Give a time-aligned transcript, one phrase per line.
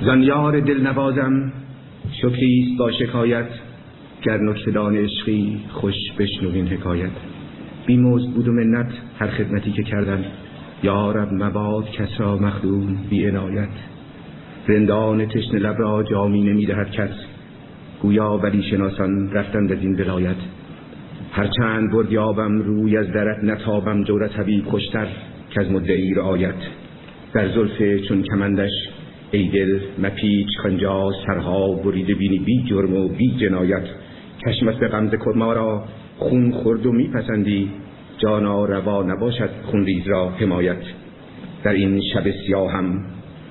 [0.00, 0.20] زن
[0.60, 1.52] دل نوازم
[2.22, 3.48] شکریست با شکایت
[4.22, 7.10] گر نکتدان عشقی خوش بشنوین حکایت.
[7.86, 10.24] بیمزد بود و منت هر خدمتی که کردم.
[10.82, 13.68] یارب مباد کس را مخدوم بی عنایت.
[14.68, 17.10] رندان تشن لب را جامی نمی‌دهد کس.
[18.00, 20.36] گویا ولی شناسان رفتند از این ولایت.
[21.32, 25.06] هرچند برد یابم روی از درت نتابم جورت حبیب خوشتر
[25.50, 26.54] که از مدعی رعایت.
[27.32, 28.70] در زلف چون کمندش
[29.30, 33.84] ای دل مپیچ خنجا سرها بریده بینی بی جرم و بی جنایت.
[34.46, 35.84] کشمت به غمز ما را
[36.18, 37.70] خون خورد و میپسندی.
[38.18, 40.82] جانا روا نباشد خونریز را حمایت.
[41.64, 43.04] در این شب سیاه هم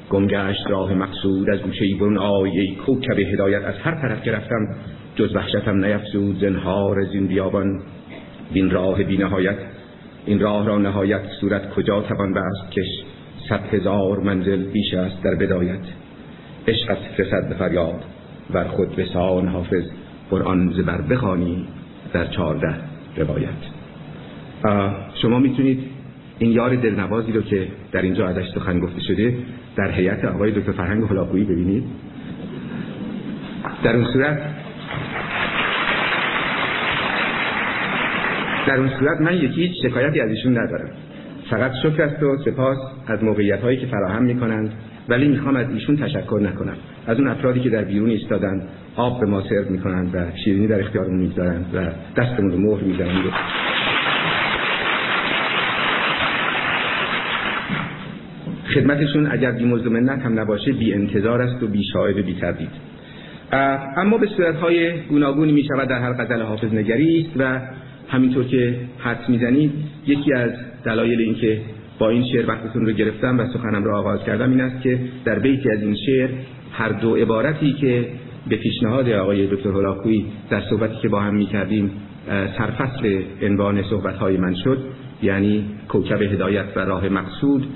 [0.09, 1.49] گمگشت راه مقصود.
[1.49, 3.63] از گوشه برون آی ای کوکب هدایت.
[3.63, 4.75] از هر طرف که رفتم
[5.15, 6.39] جز وحشتم نیفزود.
[6.39, 7.81] زنهار از این بیابان
[8.53, 9.57] بین راه بی نهایت.
[10.25, 11.21] این راه را نهایت.
[11.41, 13.14] صورت کجا توان بست کش؟
[13.49, 15.79] صد هزار منزل بیش است در بدایت.
[16.67, 18.03] عشقت رسد به فریاد
[18.53, 19.83] ور خود به سان حافظ.
[20.29, 21.67] قرآن زبر بخوانی
[22.13, 22.75] در چهارده
[23.17, 23.49] روایت.
[25.21, 25.79] شما می‌تونید
[26.39, 29.37] این یار دلنوازی رو که در اینجا ازش سخن گفته شده
[29.75, 31.83] در هیئت آقای دکتر فرهنگ هلاکویی ببینید.
[33.83, 34.39] در اون صورت
[38.67, 40.89] در اون صورت من یکی شکایتی از ایشون ندارم.
[41.49, 44.73] فقط شکر است و سپاس از موقعیت هایی که فراهم می کنند
[45.09, 46.75] ولی می‌خوام از ایشون تشکر نکنم.
[47.07, 48.61] از اون افرادی که در بیرون ایستادند
[48.95, 51.79] آب به ما سرو می‌کنند و شیرینی در اختیارمون می‌گذارند و
[52.21, 53.23] دستمون رو مهر می‌زنند
[58.73, 62.69] خدمتشون اگر بی منت هم نباشه بی انتظار است و بی شاعر بی تردید.
[63.97, 67.59] اما به صورتهای گوناگونی می شود در هر غزل حافظ نگری است و
[68.09, 69.71] همینطور که حد می‌زنید
[70.07, 70.51] یکی از
[70.85, 71.61] دلایل اینکه
[71.99, 75.39] با این شعر وقتتون رو گرفتم و سخنم رو آغاز کردم این است که در
[75.39, 76.29] بیتی از این شعر
[76.71, 78.07] هر دو عبارتی که
[78.49, 81.91] به پیشنهاد آقای دکتر هلاکویی در صحبتی که با هم می‌کردیم
[82.57, 84.77] سرفصل عنوان صحبتهای من شد
[85.23, 87.67] یعنی کوکب هدایت و راه مقصود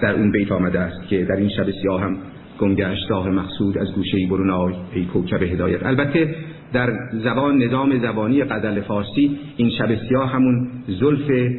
[0.00, 2.16] در اون بیت آمده است که در این شب سیاه هم
[2.58, 5.86] گمگشت راه مقصود از گوشه برون آی ای کوکب هدایت.
[5.86, 6.34] البته
[6.72, 11.52] در زبان نظام زبانی غزل فارسی این شب سیاه همون زلف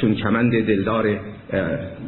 [0.00, 1.16] چون کمند دلدار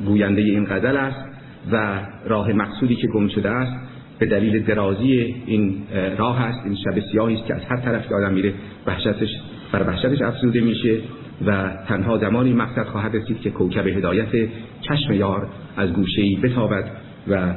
[0.07, 1.25] گوینده این غزل است
[1.73, 3.73] و راه مقصودی که گم شده است
[4.19, 5.75] به دلیل درازی این
[6.19, 8.55] راه است این شب سیاهی است که از هر طرف که آدم میره
[8.87, 9.29] وحشتش
[9.73, 10.99] بر وحشتش افزوده میشه
[11.47, 14.49] و تنها زمانی مقصد خواهد رسید که کوکب هدایت
[14.81, 16.85] چشم یار از گوشه‌ای بتابد
[17.29, 17.55] و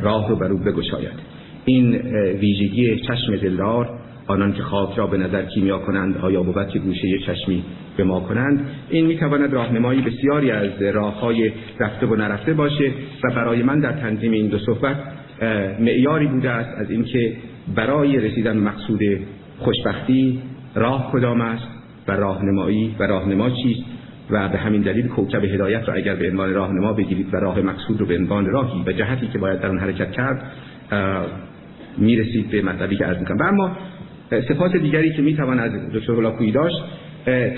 [0.00, 1.37] راه رو بر او بگشاید.
[1.68, 1.94] این
[2.40, 7.18] ویژگی چشم دلدار آنان که خاک را به نظر کیمیا کنند آیا بود که گوشه
[7.18, 7.64] چشمی
[7.96, 12.92] به ما کنند این می‌تواند راهنمایی بسیاری از راههای رفته و نرفته باشه
[13.24, 14.96] و برای من در تنظیم این دو صحبت
[15.80, 17.32] معیاری بوده است از اینکه
[17.74, 19.00] برای رسیدن مقصود
[19.58, 20.38] خوشبختی
[20.74, 21.68] راه کدام است
[22.08, 23.82] و راهنمایی و راهنما چیست
[24.30, 28.00] و به همین دلیل کوکب هدایت را اگر به عنوان راهنما بگیرید و راه مقصود
[28.00, 30.42] رو به عنوان راهی و جهتی که باید در آن حرکت کرد
[31.98, 33.38] می‌رسید به مطلبی که عرض می‌کنم.
[33.38, 33.76] و اما
[34.48, 36.76] سپاس دیگری که می‌توان از دکتر هلاکویی داشت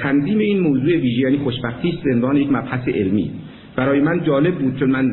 [0.03, 2.07] تنظیم این موضوع ویژه یعنی خوشبختی است
[2.37, 3.31] یک مبحث علمی.
[3.77, 5.11] برای من جالب بود چون من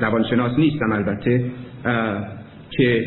[0.00, 1.44] روانشناس نیستم البته
[2.70, 3.04] که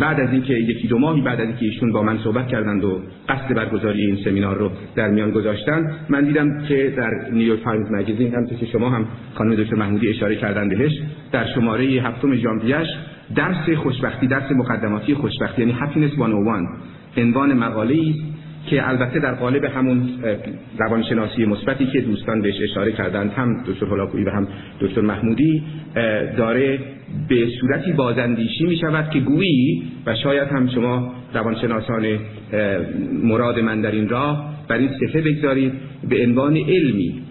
[0.00, 3.00] بعد از اینکه یکی دو ماهی بعد از اینکه ایشون با من صحبت کردند و
[3.28, 7.86] قصد برگزاری این سمینار رو در میان گذاشتن من دیدم که در New York Times
[7.90, 10.92] Magazine هم که شما هم خانم دکتر محمودی اشاره کردن بهش
[11.32, 12.88] در شماره هفتم ژانویه‌اش
[13.34, 16.68] درس خوشبختی درس مقدماتی خوشبختی یعنی Happiness 101
[17.16, 18.34] عنوان مقاله است
[18.66, 20.08] که البته در قالب همون
[20.78, 24.48] روانشناسی مثبتی که دوستان بهش اشاره کردند هم دکتر هلاکویی و هم
[24.80, 25.62] دکتر محمودی
[26.36, 26.78] داره
[27.28, 32.18] به صورتی بازندیشی می شود که گویی و شاید هم شما روانشناسان
[33.22, 35.72] مراد من در این راه بر این صفه بگذارید
[36.08, 37.22] به عنوان علمی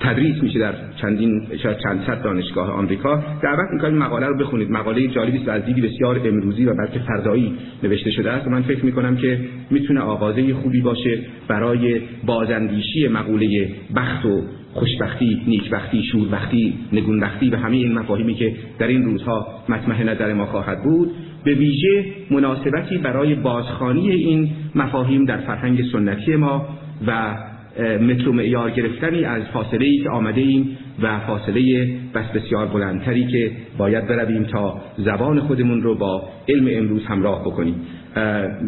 [0.00, 3.24] تدریس میشه در چندین شاید چند صد دانشگاه آمریکا.
[3.42, 4.70] دعوت می‌کنم مقاله رو بخونید.
[4.70, 7.52] مقاله جالبی است از دیدی بسیار امروزی و بلکه فردایی
[7.82, 8.48] نوشته شده است.
[8.48, 9.40] من فکر می‌کنم که
[9.70, 14.42] می‌تونه آغازه خوبی باشه برای بازاندیشی مقوله بخت و
[14.72, 20.46] خوشبختی، نیکبختی، شوربختی، نگونبختی و همه این مفاهیمی که در این روزها مطمح نظر ما
[20.46, 21.10] خواهد بود.
[21.44, 26.68] به ویژه مناسبتی برای بازخانی این مفاهیم در فرهنگ سنتی ما
[27.06, 27.36] و
[27.78, 33.50] متر معیار گرفتنی از فاصله ای که آمده ایم و فاصله بس بسیار بلندتری که
[33.78, 37.74] باید برویم تا زبان خودمون رو با علم امروز همراه بکنیم.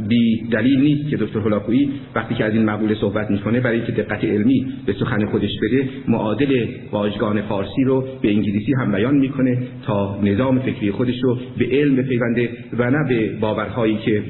[0.08, 3.92] بی دلیل نیست که دکتر هلاکویی وقتی که از این مقوله صحبت می‌کنه برای اینکه
[3.92, 9.58] دقت علمی به سخن خودش بده معادل واژگان فارسی رو به انگلیسی هم بیان می‌کنه
[9.86, 14.22] تا نظام فکری خودش رو به علم بپیونده و نه به باورهایی که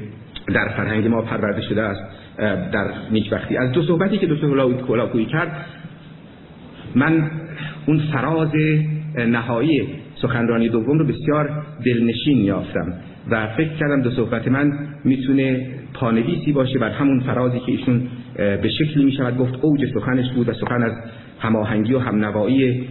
[0.55, 2.22] در فرهنگ ما پرورده شده است.
[2.73, 2.87] در
[3.33, 4.47] وقتی از دو صحبتی که دکتر
[4.89, 5.67] هلاکویی کرد
[6.95, 7.31] من
[7.87, 8.51] اون فراز
[9.17, 12.95] نهایی سخنرانی دوم رو بسیار دلنشین یافتم
[13.31, 14.73] و فکر کردم دو صحبت من
[15.05, 20.49] می‌تونه پانویسی باشه بر همون فرازی که ایشون به شکلی می‌شود گفت اوج سخنش بود
[20.49, 20.93] و سخن از
[21.41, 22.85] هماهنگی و همنوایی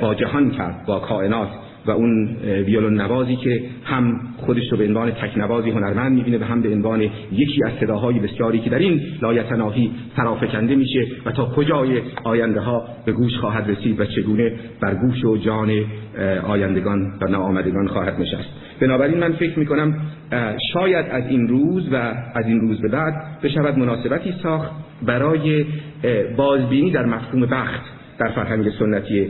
[0.00, 1.48] با جهان کرد با کائنات.
[1.86, 2.36] و اون
[2.66, 7.00] ویولون نوازی که هم خودش رو به عنوان تکنوازی هنرمند می‌بینه و هم به عنوان
[7.32, 12.88] یکی از صداهای بسیاری که در این لایتناهی فرافکنده میشه و تا کجای آینده ها
[13.04, 15.70] به گوش خواهد رسید و چگونه بر گوش و جان
[16.48, 18.50] آیندگان و ناآمدگان خواهد نشست.
[18.80, 19.96] بنابراین من فکر می‌کنم
[20.72, 21.96] شاید از این روز و
[22.34, 24.70] از این روز به بعد بشود مناسبتی ساخت
[25.02, 25.64] برای
[26.36, 27.82] بازبینی در مفهوم بخت
[28.18, 29.28] در فرهنگ سنتی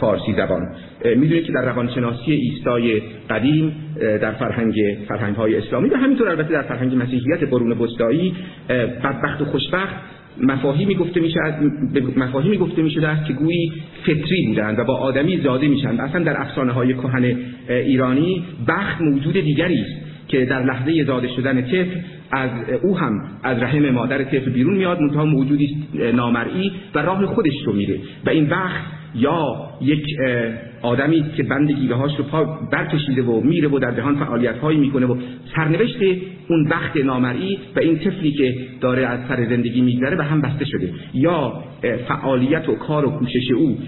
[0.00, 0.62] فارسی زبان.
[1.04, 4.74] می‌دونید که در روانشناسی ایستای قدیم در فرهنگ
[5.08, 8.34] فرهنگ های اسلامی و همینطور البته در فرهنگ مسیحیت قرون وسطایی
[9.04, 9.94] بدبخت و خوشبخت
[10.40, 11.40] مفاهیمی گفته میشه
[12.16, 13.72] مفاهیمی گفته می‌شده است که گویی
[14.02, 17.36] فطری بودند و با آدمی زاده میشن اصلا در افسانه های کهن
[17.68, 22.00] ایرانی بخت موجود دیگری است که در لحظه زاده شدن طفل
[22.30, 22.50] از
[22.82, 23.12] او هم
[23.42, 25.76] از رحم مادر طفل بیرون میاد منتها موجودی
[26.14, 30.04] نامرئی و راه خودش رو میره و این وقت یا یک
[30.82, 35.06] آدمی که بند گیوه رو پا برکشیده و میره و در جهان فعالیت هایی می‌کنه
[35.06, 35.16] و
[35.56, 36.02] سرنوشت
[36.48, 40.64] اون وقت نامرئی و این طفلی که داره از سر زندگی میگذره به هم بسته
[40.64, 40.90] شده.
[41.14, 41.62] یا
[42.08, 43.78] فعالیت و کار و کوشش او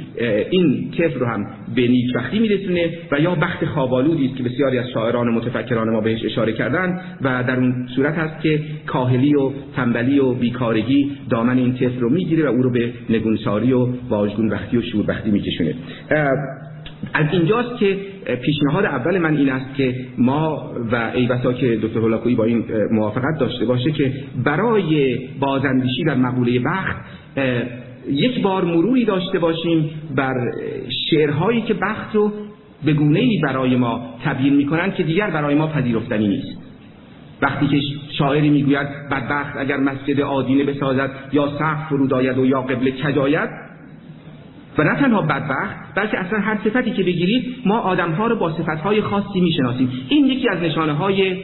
[0.50, 4.90] این طفل رو هم به نیکبختی میرسونه و یا بخت خوابالودی است که بسیاری از
[4.90, 10.18] شاعران متفکران ما بهش اشاره کردن و در اون صورت هست که کاهلی و تنبلی
[10.18, 14.76] و بیکارگی دامن این طفل رو می‌گیره و او رو به نگونساری و واژگون بختی
[14.76, 15.74] و شوربختی میکشونه.
[17.12, 17.96] از اینجاست که
[18.42, 22.64] پیشنهاد اول من این است که ما و ای بسا که دکتر هولاکویی با این
[22.90, 24.12] موافقت داشته باشه که
[24.44, 26.96] برای بازندیشی در مقوله بخت
[28.10, 30.34] یک بار مروری داشته باشیم بر
[31.10, 32.32] شعرهایی که بخت رو
[32.84, 36.58] به گونه ای برای ما تبیین می‌کنن که دیگر برای ما پذیرفتنی نیست.
[37.42, 37.80] وقتی که
[38.18, 43.63] شاعری می‌گوید بدبخت اگر مسجد آدینه بسازد یا سقف فرود آید و یا قبل کجاید؟
[44.78, 49.00] و نه تنها بدبخت بلکه اصلا هر صفتی که بگیرید ما آدمها رو با صفتهای
[49.00, 49.88] خاصی می‌شناسیم.
[50.08, 51.36] این یکی از نشانه های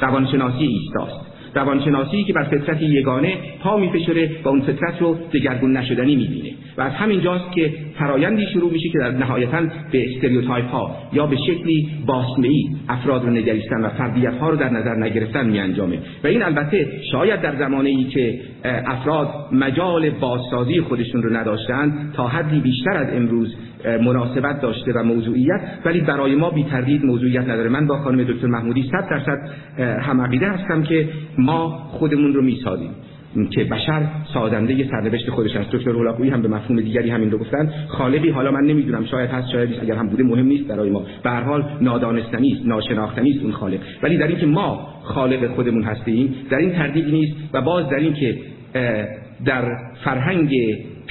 [0.00, 1.26] روانشناسی ایستاست.
[1.54, 6.55] روانشناسی که بر فطرت یگانه پا میفشره و اون فطرت رو دگرگون نشدنی می‌بینه.
[6.78, 9.60] و از همین جاست که فرایندی شروع میشه که در نهایتا
[9.92, 12.48] به stereotype ها یا به شکلی باسمه
[12.88, 15.98] افراد رو نگریستن و فردیت ها رو در نظر نگرفتن میانجامه.
[16.24, 22.28] و این البته شاید در زمانه ای که افراد مجال بازسازی خودشون رو نداشتند تا
[22.28, 23.56] حدی بیشتر از امروز
[23.86, 27.68] مناسبت داشته و موضوعیت ولی برای ما بی تردید موضوعیت نداره.
[27.68, 29.38] من با خانم دکتر محمودی صد درصد
[29.78, 31.08] هم عقیده هستم که
[31.38, 32.90] ما خودمون رو می‌سازیم.
[33.44, 34.02] که بشر
[34.34, 35.70] سازنده سرنوشت خودش است.
[35.70, 37.72] دکتر هولاکویی هم به مفهوم دیگری همین رو گفتن.
[37.88, 39.82] خالقی حالا من نمی‌دونم شاید هست شاید نیست.
[39.82, 41.02] اگر هم بوده مهم نیست برای ما.
[41.22, 43.78] به هر حال نادانستنی است ناشناختنی است اون خالق.
[44.02, 48.14] ولی در اینکه ما خالق خودمون هستیم در این تردیدی نیست و باز در این
[48.14, 48.38] که
[49.44, 49.64] در
[50.04, 50.54] فرهنگ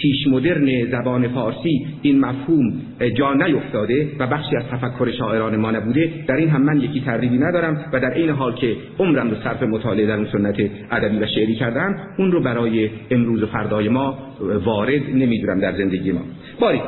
[0.05, 2.73] پیش مدرن زبان فارسی این مفهوم
[3.17, 6.09] جا نیفتاده و بخشی از تفکر شاعران ما نبوده.
[6.27, 9.63] در این هم من یکی تردیدی ندارم و در این حال که عمرم رو صرف
[9.63, 10.55] مطالعه در اون سنت
[10.91, 14.17] ادبی و شعری کردم اون رو برای امروز و فردای ما
[14.65, 16.21] وارد نمی‌دونم در زندگی ما.
[16.59, 16.81] باری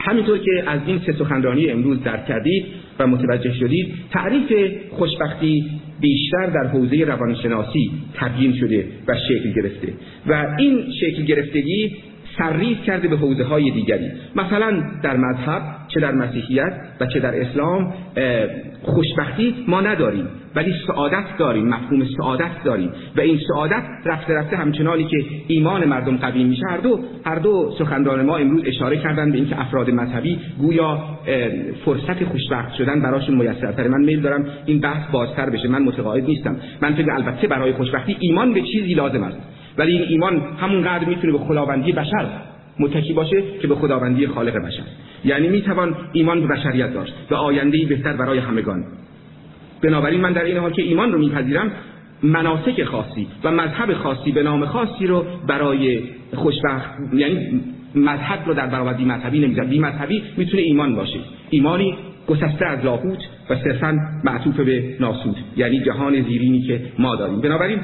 [0.00, 2.66] همینطور که از این سه سخنرانی امروز درک کردید
[2.98, 5.64] و متوجه شدید تعریف خوشبختی
[6.00, 9.92] بیشتر در حوزه روانشناسی تبیین شده و شکل گرفته.
[10.26, 11.96] و این شکل گرفتگی
[12.38, 14.10] سرریز کرده به حوزه های دیگری.
[14.36, 17.94] مثلا در مذهب چه در مسیحیت و چه در اسلام
[18.82, 22.90] خوشبختی ما نداریم ولی سعادت داریم مفهوم سعادت داریم.
[23.16, 25.16] و این سعادت رفته رفته همچنانی که
[25.48, 26.62] ایمان مردم قوی میشه.
[26.70, 30.98] هر دو هر دو سخنران ما امروز اشاره کردن به اینکه افراد مذهبی گویا
[31.84, 35.68] فرصت خوشبخت شدن براشون میسرتره من میل دارم این بحث بازتر بشه.
[35.68, 36.56] من متقاعد نیستم.
[36.82, 39.36] من فکر البته برای خوشبختی ایمان به چیزی لازم است.
[39.78, 42.26] ولی این ایمان همونقدر می‌تونه به خداوندی بشر
[42.78, 44.82] متکی باشه که به خداوندی خالق بشر.
[45.24, 47.14] یعنی می‌توان ایمان به بشریت داشت.
[47.30, 48.84] و آینده بهتر برای همگان.
[49.82, 51.70] بنابراین من در این حال که ایمان رو میپذیرم
[52.22, 56.00] مناسک خاصی و مذهب خاصی به نام خاصی رو برای
[56.34, 57.60] خوشبخت یعنی
[57.94, 61.18] مذهب رو در برابر بی مذهبی نمی‌ذارم بی مذهبی می‌تونه ایمان باشه.
[61.50, 61.94] ایمانی
[62.28, 63.18] گسسته از لاهوت
[63.50, 67.40] و صرفا معطوف به ناسود یعنی جهان زیرینی که ما داریم.
[67.40, 67.78] بنابراین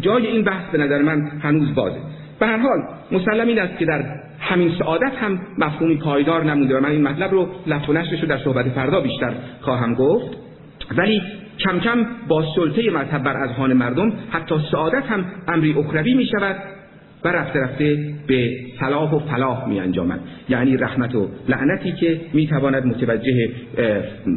[0.00, 1.98] جای این بحث به نظر من هنوز بازه.
[2.40, 2.78] به هر حال
[3.12, 4.04] مسلم این است که در
[4.40, 8.68] همین سعادت هم مفهومی پایدار نمونده و من این مطلب رو لفت و در صحبت
[8.68, 10.36] فردا بیشتر خواهم گفت.
[10.96, 11.22] ولی
[11.58, 16.56] کم کم با سلطه مذهب بر اذهان مردم حتی سعادت هم امری اخروی می شود
[17.26, 20.20] و رفته رفته به صلاح و فلاح می انجامد.
[20.48, 23.50] یعنی رحمت و لعنتی که می تواند متوجه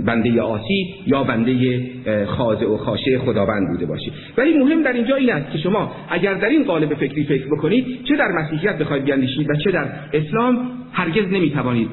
[0.05, 1.81] بنده آسی یا بنده
[2.25, 4.11] خاضع و خاشه خداوند بوده باشی.
[4.37, 7.85] ولی مهم در اینجا این است که شما اگر در این قالب فکری فکر بکنید
[8.03, 10.57] چه در مسیحیت بخواید بیاندیشید و چه در اسلام
[10.91, 11.89] هرگز نمی توانید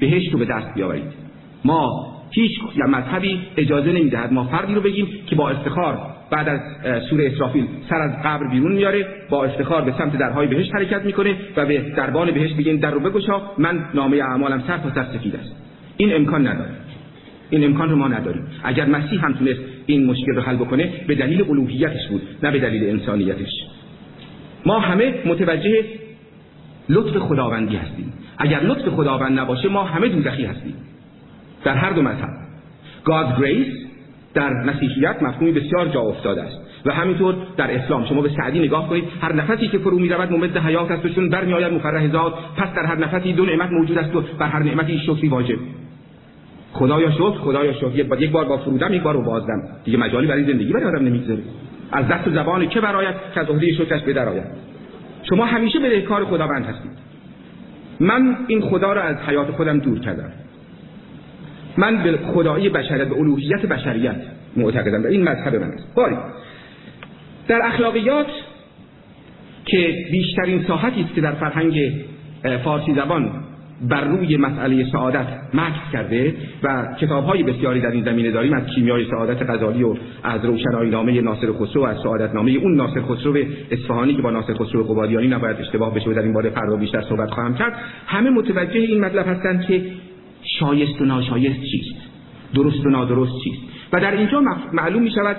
[0.00, 1.12] بهشت رو به دست بیاورید.
[1.64, 2.52] ما هیچ
[2.88, 5.98] مذهبی اجازه نمی‌دهد ما فردی رو بگیم که با افتخار
[6.30, 6.60] بعد از
[7.10, 11.36] سوره اسرافیل سر از قبر بیرون میاره با افتخار به سمت درهای بهشت حرکت می‌کنه
[11.56, 15.36] و به دربان بهشت بگین در رو بگشا من نامه اعمالم سر تا سر سفید
[15.36, 15.56] است.
[15.96, 16.70] این امکان نداره.
[17.50, 18.46] این امکان رو ما نداریم.
[18.64, 22.58] اگر مسیح هم تونست این مشکل رو حل بکنه به دلیل الوهیتش بود نه به
[22.58, 23.50] دلیل انسانیتش.
[24.66, 25.84] ما همه متوجه
[26.88, 28.12] لطف خداوندی هستیم.
[28.38, 30.74] اگر لطف خداوند نباشه ما همه دوزخی هستیم.
[31.64, 32.30] در هر دو مذهب.
[33.04, 33.89] God's grace
[34.34, 36.60] در مسیحیت مفهومی بسیار جا افتاده است.
[36.86, 40.56] و همینطور در اسلام شما به سعدی نگاه کنید هر نفسی که فرو می‌رود ممد
[40.56, 44.16] حیات است و چون برمیآید مفرح ذات پس در هر نفسی دو نعمت موجود است
[44.16, 45.58] و بر هر نعمتی شکری واجب.
[46.72, 47.94] خدایا شکر خدایا شکر.
[47.94, 49.62] یک بار یک بار با فرودم یک بار با بازدم.
[49.84, 51.42] دیگه مجالی برای زندگی برای آدم نمی‌گذاره.
[51.92, 54.44] از دست و زبان که برایت که از عهده شکرش به درآید
[55.22, 56.90] شما همیشه به کار خداوند هستید.
[58.00, 60.32] من این خدا را از حیات خودم دور کردم.
[61.76, 64.16] من به خدایی بشریت به الوهیت بشریت
[64.56, 65.94] معتقدم این مذهب من است.
[65.94, 66.16] باری.
[67.48, 68.26] در اخلاقیات
[69.64, 71.92] که بیشترین ساحتی است که در فرهنگ
[72.64, 73.30] فارسی زبان
[73.88, 78.66] بر روی مسئله سعادت مکس کرده و کتاب های بسیاری در این زمینه داریم از
[78.66, 83.00] کیمیای سعادت غزالی و از روشنایی نامه ناصر خسرو و از سعادت نامه اون ناصر
[83.00, 83.36] خسرو
[83.70, 87.00] اصفهانی که با ناصر خسرو قبادیانی نباید اشتباه بشه و در این باره فردا بیشتر
[87.00, 87.74] صحبت خواهم کرد.
[88.06, 89.82] همه متوجه این مطلب هستند که
[90.60, 91.96] شایست و ناشایست چیست؟
[92.54, 93.62] درست و نادرست چیست؟
[93.92, 94.40] و در اینجا
[94.72, 95.36] معلوم می شود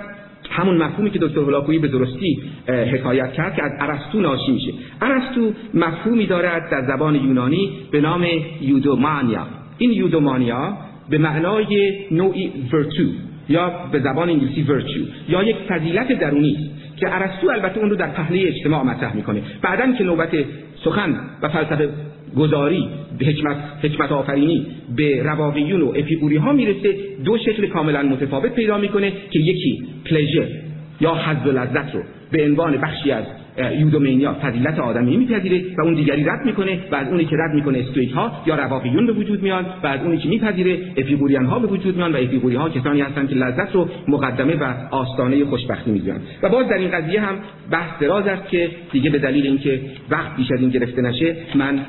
[0.50, 4.72] همون مفهومی که دکتر هلاکویی به درستی حکایت کرد که از ارسطو ناشی میشه.
[5.02, 8.26] ارسطو مفهومی دارد در زبان یونانی به نام
[8.60, 9.46] یودومانیا.
[9.78, 10.76] این یودومانیا
[11.10, 13.04] به معنای نوعی ورتو
[13.48, 16.81] یا به زبان انگلیسی ورچو یا یک فضیلت درونی است.
[17.02, 19.42] که ارسطو البته اون رو در پهنه اجتماع مطرح می‌کنه.
[19.62, 20.30] بعدا که نوبت
[20.84, 21.88] سخن و فلسفه
[22.36, 22.88] گذاری
[23.20, 24.66] حکمت, حکمت آفرینی
[24.96, 26.94] به رواقیون و اپیقوری ها می‌رسه
[27.24, 30.46] دو شکل کاملا متفاوت پیدا می‌کنه که یکی پلژر
[31.00, 33.24] یا حظ و لذت رو به عنوان بخشی از
[33.58, 36.78] یودومینیا فضیلت آدمی میپذیره و اون دیگری رد می‌کنه.
[36.92, 40.00] و از اونی که رد می‌کنه استویک ها یا رواقیون به وجود میان و از
[40.00, 43.74] اونی که میپذیره اپیقوریان ها به وجود میان و اپیقوری ها کسانی هستند که لذت
[43.74, 47.34] رو مقدمه و آستانه خوشبختی می‌دونن و باز در این قضیه هم
[47.70, 49.80] بحث دراز است که دیگه به دلیل اینکه
[50.10, 51.80] وقت بیش از این گرفته نشه من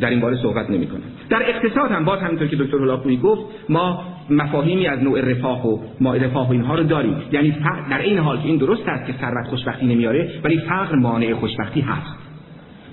[0.00, 1.02] در این باره صحبت نمی‌کنم.
[1.30, 5.78] در اقتصاد هم باز همونطور که دکتر هلاکویی گفت ما مفاهیمی از نوع رفاه و
[6.00, 7.16] ما رفاه و اینها رو داریم.
[7.32, 7.56] یعنی
[7.90, 11.80] در این حال که این درست است که ثروت خوشبختی نمیاره ولی فقر مانع خوشبختی
[11.80, 12.16] هست.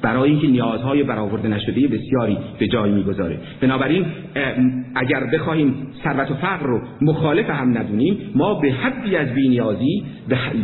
[0.02, 3.40] برای اینکه نیازهای برآورده نشده بسیاری به جای می‌گذاره.
[3.62, 4.06] بنابراین
[4.96, 10.04] اگر بخواهیم ثروت و فقر رو مخالف هم ندونیم ما به حدی از بینیازی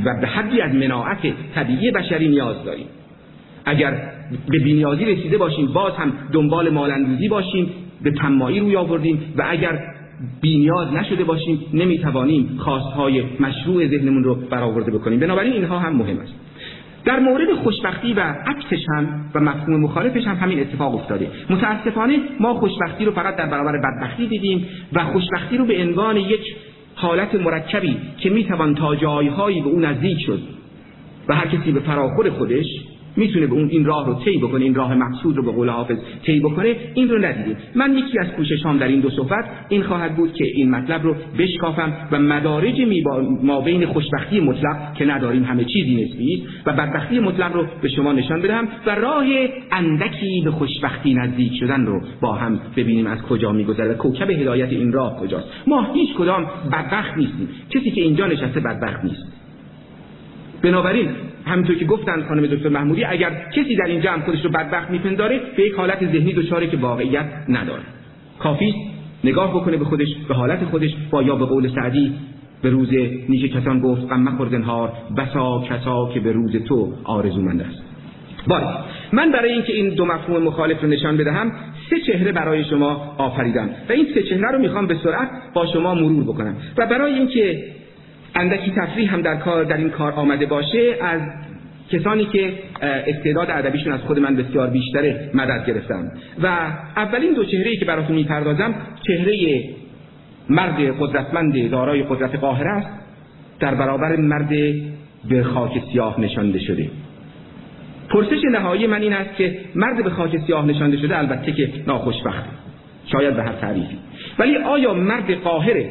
[0.06, 1.18] و به حدی از مناعت
[1.56, 2.86] طبیعی بشری نیاز داریم.
[3.66, 4.02] اگر
[4.50, 7.70] به بینیازی رسیده باشیم باز هم دنبال مالندوزی باشیم
[8.04, 9.80] به تمایی روی آوردیم و اگر
[10.42, 15.20] بینیاز نشده باشیم نمی‌توانیم خواستهای مشروع ذهنمون رو برآورده بکنیم.
[15.20, 16.34] بنابراین اینها هم مهم است.
[17.06, 21.32] در مورد خوشبختی و عکسش هم و مفهوم مخالفش هم همین اتفاق افتاده.
[21.50, 26.56] متاسفانه ما خوشبختی رو فقط در برابر بدبختی دیدیم و خوشبختی رو به عنوان یک
[26.96, 30.40] حالت مرکبی که می‌توان تا جایهایی به اون نزدیک شد
[31.28, 32.66] و هر کسی به فراخور خودش
[33.16, 35.98] می‌تونه به اون این راه رو طی بکنه این راه مقصود رو به قول حافظ
[36.26, 40.16] طی بکنه این رو ندیدیم من یکی از کوششام در این دو صحبت این خواهد
[40.16, 42.82] بود که این مطلب رو بشکافم و مدارج
[43.44, 48.14] ما بین خوشبختی مطلق که نداریم همه چیزی نسبی و بدبختی مطلق رو به شما
[48.14, 49.26] نشان بدم و راه
[49.72, 53.94] اندکی به خوشبختی نزدیک شدن رو با هم ببینیم از کجا میگذره.
[53.94, 57.50] کوکب هدایت این راه کجاست؟ ما هیچ کدام بدبخت نیستیم.
[57.70, 59.29] کسی که اینجا نشسته بدبخت نیست.
[60.62, 61.10] بنابراین
[61.46, 65.42] همینطور که گفتن خانم دکتر محمودی اگر کسی در این جمع خودش رو بدبخت میپنداره
[65.58, 67.84] به یک حالت ذهنی دچاره که واقعیت نداره.
[68.40, 68.74] کافی
[69.24, 72.14] نگاه بکنه به خودش به حالت خودش با یا به قول سعدی
[72.62, 72.90] به روز
[73.30, 77.84] نیچه کسان گفت غم مخور زنهار بسا کسا که به روز تو آرزومند است.
[78.48, 78.66] باری
[79.14, 81.52] من برای اینکه این دو مفهوم مخالف رو نشان بدهم
[81.90, 83.70] سه چهره برای شما آفریدم.
[83.90, 86.56] و این سه چهره رو می‌خوام به سرعت با شما مرور بکنم.
[86.78, 87.64] و برای اینکه
[88.36, 91.22] اندکی تفریح هم در کار در این کار آمده باشه از
[91.92, 96.12] کسانی که استعداد ادبیشون از خود من بسیار بیشتره مدد گرفتم.
[96.44, 96.48] و
[96.96, 98.76] اولین دو چهره ای که براتون می‌پردازم
[99.08, 99.64] چهره
[100.50, 102.88] مرد قدرتمند دارای قدرت قاهره است.
[103.60, 104.50] در برابر مرد
[105.30, 106.90] به خاک سیاه نشانده شده.
[108.10, 112.44] پرسش نهایی من این است که مرد به خاک سیاه نشانده شده البته که ناخوشبخت
[113.12, 113.98] شاید به هر تعریفی.
[114.40, 115.84] ولی آیا مرد قاهر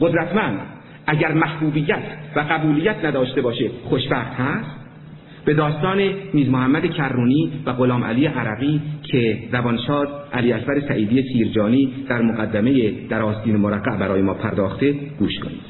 [0.00, 0.60] قدرتمند
[1.06, 2.02] اگر محبوبیت
[2.36, 4.80] و قبولیت نداشته باشه خوشبخت هست؟
[5.44, 5.98] به داستان
[6.32, 12.90] میز محمد کرونی و غلام علی عربی که زبانشاد علی اکبر سعیدی سیرجانی در مقدمه
[13.08, 15.60] در آستین مرقع برای ما پرداخته گوش کنید.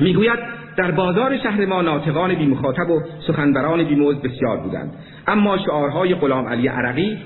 [0.00, 0.38] می‌گوید
[0.76, 4.92] در بازار شهر ما ناطقان بی مخاطب و سخنبران بی موز بسیار بودند.
[5.26, 7.18] اما شعارهای غلام علی عرقی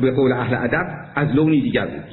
[0.00, 2.04] به قول اهل ادب از لونی دیگر بود.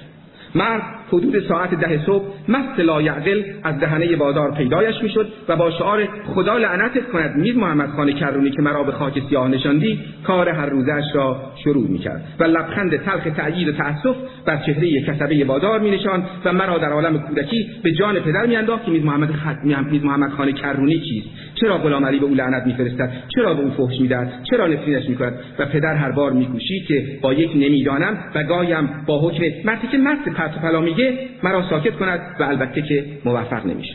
[0.56, 6.08] مرد حدود ساعت ده صبح مست لایعدل از دهنه بازار پیدایش می‌شد و با شعار
[6.36, 10.66] خدا لعنتت کند میر محمد خان کرونی که مرا به خاک سیاه نشاندی کار هر
[10.66, 14.16] روزش را شروع می‌کرد و لبخند تلخ تأیید و تأسف
[14.46, 18.92] بر چهره کسبه بازار مینشاند و مرا در عالم کودکی به جان پدر میانداخت که
[18.92, 19.58] میر محمد خط
[19.92, 23.70] میر محمد خان کرونی چیست؟ چرا غلام علی به او لعنت میفرستد؟ چرا به او
[23.70, 28.44] فحش می‌دهد؟ چرا نفرینش می‌کند؟ و پدر هر بار میکوشید که با یک نمی‌دانم و
[28.44, 31.03] گایم با حکم مردی که مست پرت و میگه
[31.44, 33.94] مرا ساکت کند و البته که موفق نمیشه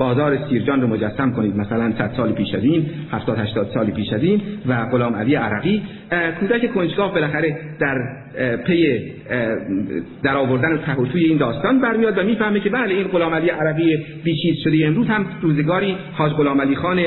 [0.00, 1.56] بازار سیرجان رو مجسم کنید.
[1.56, 5.34] مثلا 100 سال پیش از این 70 80 سال پیش از این و غلام علی
[5.34, 5.82] عرقی.
[6.40, 7.98] کودک کنجکاو بالاخره در
[8.56, 9.00] پی
[10.22, 14.56] در آوردن تهوتوی این داستان برمیاد و می‌فهمه که بله این غلام علی عربی بیچیز
[14.64, 14.86] شده.
[14.86, 17.00] امروز هم روزگاری حاج غلام علی خان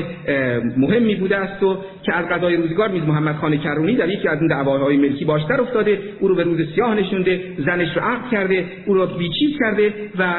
[0.78, 4.40] مهمی بوده است و که از قضای روزگار میز محمد خان کرونی در یکی از
[4.40, 5.98] این دعواهای ملکی باشتر افتاده.
[6.20, 10.34] او رو به روز سیاه نشونده زنش رو عقد کرده او رو بیچیز کرده و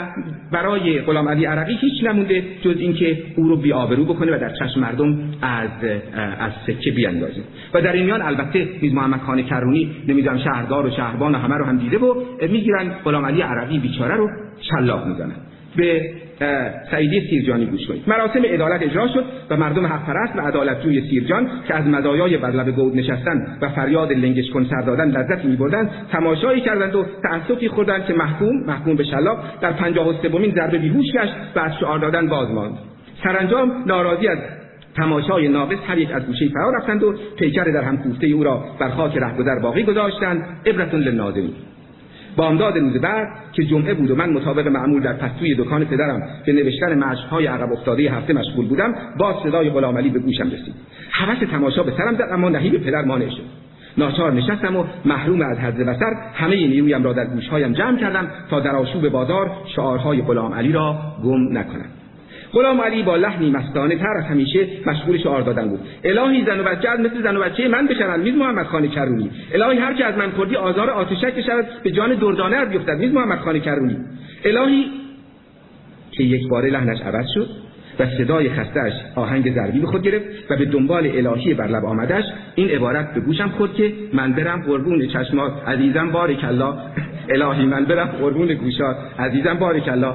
[0.52, 2.42] برای غلام علی عربی هیچ نمونده.
[2.62, 5.70] جز اینکه او رو بی‌آبرو بکنه و در چشم مردم از
[6.38, 7.40] از سکه بیاندازه.
[7.74, 11.54] و در این میان البته میز محمد خان کرونی نمی‌دونم شهر و شهربان و همه
[11.54, 12.14] رو هم دیده و
[12.50, 15.36] می‌گیرن غلام علی عربی بیچاره رو شلاق می‌زنن.
[15.76, 16.10] به
[16.90, 18.02] سعیدی سیرجانی گوش کنید.
[18.06, 22.50] مراسم عدالت اجرا شد و مردم حق پرست و عدالتجوی سیرجان که از مزایای بر
[22.50, 27.68] لب گود نشستن و فریاد لنگش کن سر دادن لذت میبردند تماشایی کردند و تأسفی
[27.68, 31.72] خوردند که محکوم محکوم به شلاق در پنجاه و سومین ضربه بیهوش گشت و از
[31.80, 32.78] شعار دادن باز ماند.
[33.24, 34.38] سرانجام ناراضی از
[34.96, 38.64] تماشای ناقص هر یک از گوشه فرا رفتند و پیکر در هم کوفته او را
[38.80, 40.42] بر خاک رهگذر باقی گذاشتند.
[40.66, 41.50] عبرتون للناظرین.
[42.36, 46.52] بامداد روز بعد که جمعه بود و من مطابق معمول در پستوی دکان پدرم به
[46.52, 50.74] نوشتن مشقهای عقب افتاده هفته مشغول بودم با صدای غلام علی به گوشم رسید.
[51.10, 53.64] هوس تماشا به سرم زد اما نهی به پدر مانع شد.
[53.98, 58.60] ناچار نشستم و محروم از حد بسر همه نیرویم را در گوشهایم جمع کردم تا
[58.60, 62.03] در آشوب بازار شعارهای غلام علی را گم نکنم.
[62.54, 65.80] غلام علی با لحنی مستانه تر از همیشه مشغول شعار دادن بود.
[66.04, 68.22] الهی زن و بچه از مثل زن و بچه من بشوند.
[68.22, 69.30] میز محمد خان کرونی.
[69.54, 72.98] الهی هر که از من خوردی آزار آتشک بشود به جان دردانه بیفتد.
[72.98, 73.96] میز محمد خان کرونی.
[74.44, 74.86] الهی
[76.10, 77.48] که یک باره لحنش عوض شد
[77.98, 82.24] و صدای خستهش آهنگ ضربی به خود گرفت و به دنبال الهی بر لب آمدش
[82.54, 85.52] این عبارت به گوشم خورد که من برم قربون چشمات.
[85.68, 86.74] عزیزم بارک الله.
[87.34, 88.96] الهی من برم قربون گوشات.
[89.18, 90.14] عزیزم بارک الله.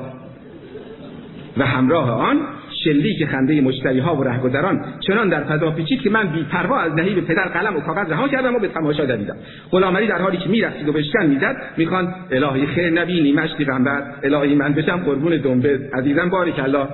[1.60, 2.38] و همراه آن
[2.84, 6.96] شلیک خنده مشتری ها و رهگذران چنان در فضا پیچید که من بی پروا از
[6.96, 9.36] به پدر قلم و کاغذ رها کردم و به تماشا دویدم.
[9.72, 14.04] غلام علی در حالی که میرقصید و بشکن می‌زد می‌خوان الهی خیر نبینی مشتی غنبر
[14.24, 16.88] الهی من بشم قربون دنبه عزیزم بارک الله.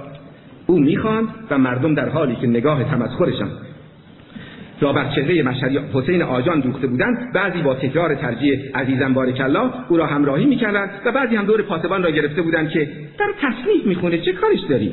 [0.67, 3.49] او می‌خواند و مردم در حالی که نگاه تمسخرشان
[4.79, 9.69] را بر چهره مشهدی حسین آجان دوخته بودند بعضی با تکرار ترجیح عزیزم بارک الله
[9.89, 13.85] او را همراهی می‌کردند و بعضی هم دور پاسبان را گرفته بودند که در تصنیف
[13.85, 14.91] می‌خونه چه کارش داری؟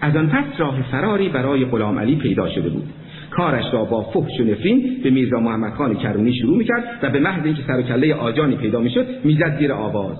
[0.00, 2.84] از آن پس راه فراری برای غلام علی پیدا شده بود.
[3.30, 7.20] کارش را با فحش و نفرین به میرزا محمد خان کرونی شروع می‌کرد و به
[7.20, 10.16] محض اینکه سر و کله آجانی پیدا می‌شد می‌زد زیر آواز.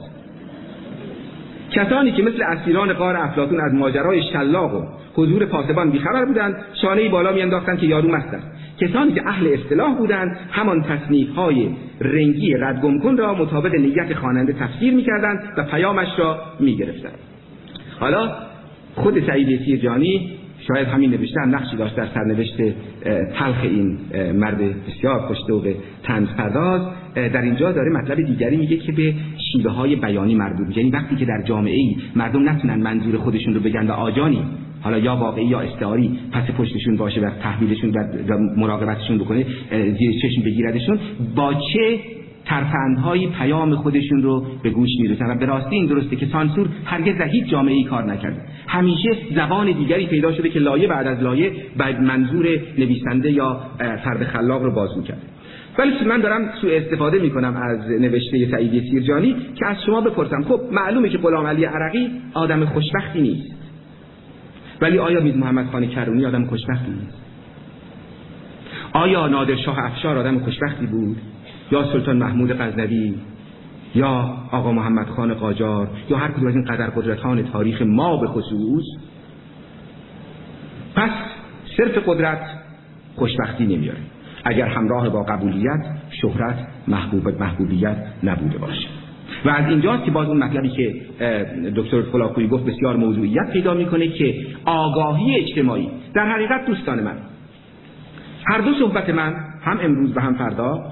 [1.74, 7.08] کسانی که مثل اسیران قار افلاطون از ماجرای شلاق و حضور پاسبان بیخبر بودند شانه
[7.08, 8.46] بالا میانداختند که یارو مست است.
[8.80, 11.68] کسانی که اهل اصطلاح بودند همان تصنیف های
[12.00, 17.18] رنگی ردگم کن را مطابق نیت خواننده تفسیر می‌کردند و پیامش را می‌گرفتند.
[18.00, 18.32] حالا
[18.94, 20.30] خود سعید سیرجانی
[20.68, 22.56] شاید همین نوشته هم نقشی داشت در سرنوشت
[23.38, 23.98] تلخ این
[24.34, 25.28] مرد بسیار
[25.64, 26.80] به تنز پرداز
[27.14, 29.14] در اینجا داره مطلب دیگری میگه که به
[29.52, 33.60] شیوه های بیانی مربوط یعنی وقتی که در جامعه ای مردم نتونن منظور خودشون رو
[33.60, 34.42] بگن و آجانی
[34.80, 37.90] حالا یا واقعی یا استعاری پس پشتشون باشه و تحویلشون
[38.28, 40.98] و مراقبتشون بکنه زیر چشم بگیردشون
[41.36, 41.98] با چه
[42.44, 47.18] ترفندهایی پیام خودشون رو به گوش می‌رسن؟ و به راستی این درسته که سانسور هرگز
[47.18, 48.40] در هیچ جامعه ای کار نکرده.
[48.66, 52.46] همیشه زبان دیگری پیدا شده که لایه بعد از لایه بعد منظور
[52.78, 55.31] نویسنده یا فرد خلاق رو باز می‌کرده.
[55.78, 60.60] ولی من دارم سوء استفاده می‌کنم از نوشته سعیدی سیرجانی که از شما بپرسم خب
[60.72, 63.62] معلومه که غلام علی عرقی آدم خوشبختی نیست.
[64.80, 67.22] ولی آیا میر محمد خان کرونی آدم خوشبختی نیست؟
[68.92, 71.16] آیا نادر شاه افشار آدم خوشبختی بود؟
[71.72, 73.14] یا سلطان محمود غزنوی؟
[73.94, 78.26] یا آقا محمد خان قاجار؟ یا هر کدوم از این قدر قدرتان تاریخ ما به
[78.26, 78.84] خصوص؟
[80.94, 81.10] پس
[81.76, 82.40] صرف قدرت
[83.16, 84.00] خوشبختی نمیاره.
[84.44, 85.86] اگر همراه با قبولیت
[86.22, 88.88] شهرت محبوب محبوبیت نبوده باشه.
[89.44, 90.94] و از اینجاست که باز اون مطلبی که
[91.76, 95.88] دکتر فلاکوی گفت بسیار موضوعیت پیدا می‌کنه که آگاهی اجتماعی.
[96.14, 97.16] در حقیقت دوستان من
[98.46, 100.84] هر دو صحبت من هم امروز و هم فردا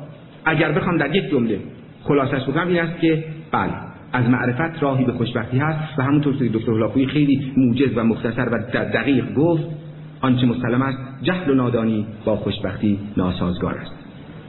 [0.44, 1.58] اگر بخوام در یک جمله
[2.02, 3.72] خلاصش بکنم این است که بله
[4.12, 8.48] از معرفت راهی به خوشبختی هست و همونطور که دکتر هلاکویی خیلی موجز و مختصر
[8.48, 9.64] و دقیق گفت
[10.20, 13.92] آنچه مسلم است جهل و نادانی با خوشبختی ناسازگار است.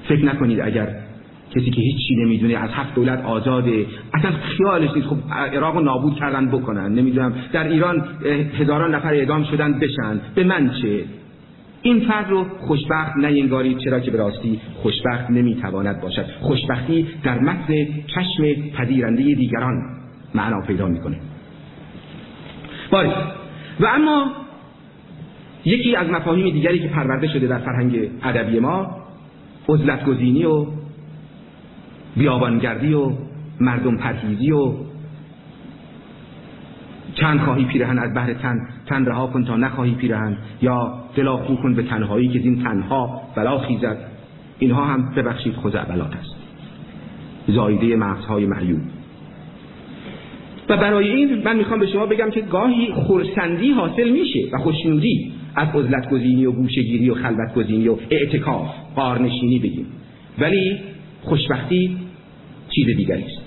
[0.07, 0.87] فکر نکنید اگر
[1.55, 6.47] کسی که هیچی نمی‌دونه از هفت دولت آزاده اصلا خیالش نیست خب عراق نابود کردن
[6.47, 6.93] بکنن.
[6.93, 8.03] نمی‌دونم در ایران
[8.59, 10.21] هزاران نفر اعدام شدن بشن.
[10.35, 11.03] به من چه؟
[11.81, 16.25] این فرد رو خوشبخت نینگارید چرا که به راستی خوشبخت نمی‌تواند باشد.
[16.41, 17.73] خوشبختی در متن
[18.07, 19.83] چشم پذیرنده دیگران
[20.35, 21.17] معنا پیدا می‌کنه.
[22.91, 23.09] باری
[23.79, 24.31] و اما
[25.65, 28.97] یکی از مفاهیم دیگری که پرورده شده در فرهنگ ادبی ما
[29.69, 30.65] عزلت گزینی و
[32.17, 33.11] بیابانگردی و
[33.59, 34.73] مردم پرهیزی و
[37.15, 41.55] چند خواهی پیرهن از بهر تن تن رها کن تا نخواهی پیرهن یا دلا خو
[41.55, 43.97] کن به تنهایی که این تنها بلا خیزد.
[44.59, 46.35] اینها هم ببخشید خزعبلات است.
[47.47, 48.79] زایده مغزهای معیوب.
[50.69, 55.31] و برای این من می‌خوام به شما بگم که گاهی خورسندی حاصل میشه و خوشنودی
[55.55, 59.85] از عزلت گزینی و گوشگیری و خلوت گزینی و اعتکاف قارنشینی بگیم.
[60.39, 60.77] ولی
[61.21, 61.97] خوشبختی
[62.75, 63.41] چیز دیگری است.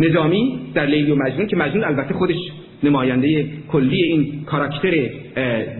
[0.00, 2.36] نظامی در لیلی و مجنون که مجنون البته خودش
[2.82, 5.10] نماینده کلی این کاراکتر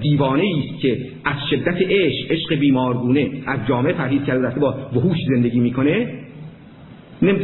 [0.00, 5.60] دیوانه است که از شدت عشق عشق بیمارگونه از جامعه پرهیز کرده با وحوش زندگی
[5.60, 6.08] می‌کنه.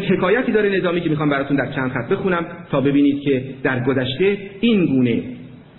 [0.08, 4.38] حکایتی داره نظامی که می‌خوام براتون در چند خط بخونم تا ببینید که در گذشته
[4.60, 5.22] این گونه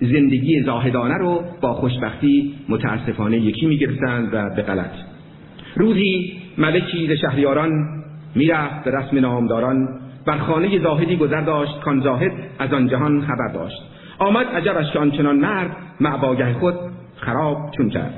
[0.01, 4.91] زندگی زاهدانه رو با خوشبختی متاسفانه یکی می‌گرفتند و به غلط.
[5.75, 7.71] روزی ملکی ز شهریاران
[8.35, 9.89] می‌رفت به رسم نامداران
[10.25, 13.81] بر خانه زاهدی گذر داشت کان زاهد از آن جهان خبر داشت.
[14.19, 16.75] آمد عجبش که آنچنان مرد معباگه خود
[17.15, 18.13] خراب چون کرد.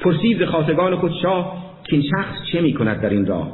[0.00, 3.52] پرسید ز خاصگان خود شاه که این شخص چه می کند در این راه؟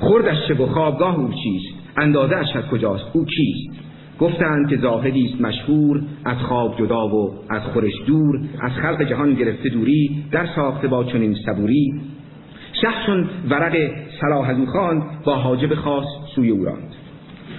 [0.00, 3.82] خوردش چه و خوابگاه او چیست؟ اندازه اش از کجاست؟ او کیست؟
[4.18, 9.34] گفتند که زاهدی است مشهور از خواب جدا و از خورش دور از خلق جهان
[9.34, 12.00] گرفته دوری در ساخته با چنین صبوری.
[12.82, 16.94] شخصون ورق صلاح از خان با حاجب خاص سوی او راند.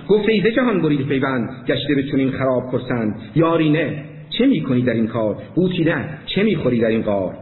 [0.07, 3.15] گفت ایزه جهان برید پیوند گشته به چنین خراب پرسند.
[3.35, 7.33] یاری نه چه می‌کنی در این کار؟ بوتی نه چه می‌خوری در این قار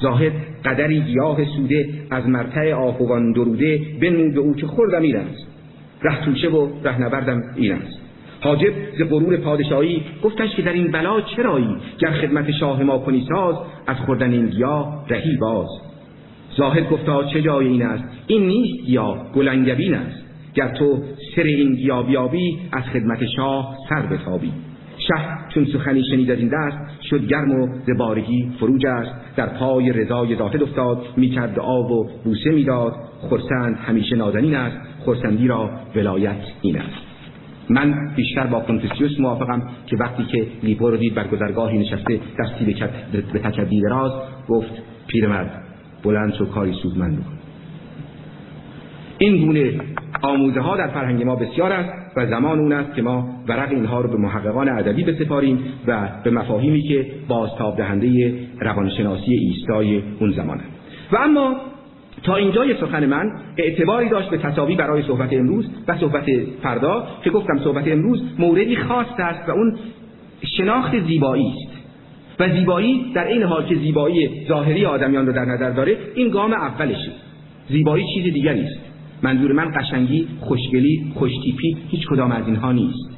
[0.00, 0.32] زاهد
[0.64, 5.46] قدری گیاه سوده از مرتع آهوان دروده بنمود او که خوردم این است
[6.02, 8.05] ره توشه و رهنوردم این است
[8.40, 13.26] حاجب ز غرور پادشاهی گفتش که در این بلا چرایی؟ گر خدمت شاه ما کنی
[13.28, 15.68] ساز از خوردن این گیاه رهی باز.
[16.56, 20.24] زاهد گفتا چه جای این است؟ این نیست یا گلنگبین است.
[20.54, 21.02] گر تو
[21.36, 24.52] سر این گیا بیابی از خدمت شاه سر بتابی.
[24.98, 25.14] شه
[25.54, 29.10] چون سخنی شنید از این دست شد گرم و زبارگی فروج است.
[29.36, 32.92] در پای رضای زاهد افتاد می‌کرد آب و بوسه می‌داد.
[33.30, 34.76] خرسند همیشه نازنین است.
[35.06, 37.05] خرسندی را ولایت این است.
[37.70, 42.76] من بیشتر با کنفوسیوس موافقم که وقتی که لیپو رو دید بر گذرگاهی نشسته دستی
[43.32, 44.12] به تکبیر راز
[44.48, 44.72] گفت
[45.06, 45.62] پیرمرد
[46.04, 47.36] بلند شو کاری سودمند بکن.
[49.18, 49.72] این گونه
[50.22, 54.00] آموزه ها در فرهنگ ما بسیار است و زمان اون است که ما ورق اینها
[54.00, 60.60] رو به محققان ادبی بسپاریم و به مفاهیمی که بازتاب دهنده روانشناسی ایستای اون زمان
[61.12, 61.56] و اما
[62.22, 66.24] تا اینجای سخن من اعتباری داشت به تصاوی برای صحبت امروز و صحبت
[66.62, 69.78] فردا که گفتم صحبت امروز موردی خاص است و اون
[70.56, 71.76] شناخت زیبایی است.
[72.40, 76.52] و زیبایی در این حال که زیبایی ظاهری آدمیان رو در نظر داره این گام
[76.52, 77.12] اولشه.
[77.68, 78.80] زیبایی چیز دیگری است
[79.22, 83.10] منظور من قشنگی خوشگلی خوشتیپی هیچ کدام از اینها نیست.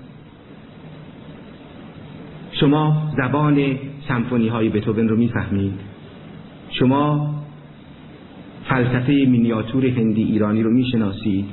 [2.52, 5.72] شما زبان سمفونی های بتوون رو می‌فهمید؟
[6.70, 7.34] شما
[8.68, 11.44] فلسفه مینیاتور هندی ایرانی رو می‌شناسید.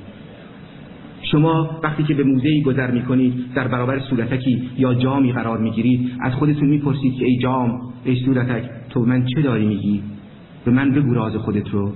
[1.21, 6.34] شما وقتی که به موزه گذر می‌کنید در برابر صورتکی یا جامی قرار می‌گیرید از
[6.34, 10.01] خودتون می‌پرسید که ای جام ای صورتک تو من چه داری میگی؟
[10.65, 11.91] به من بگو راز خودت رو.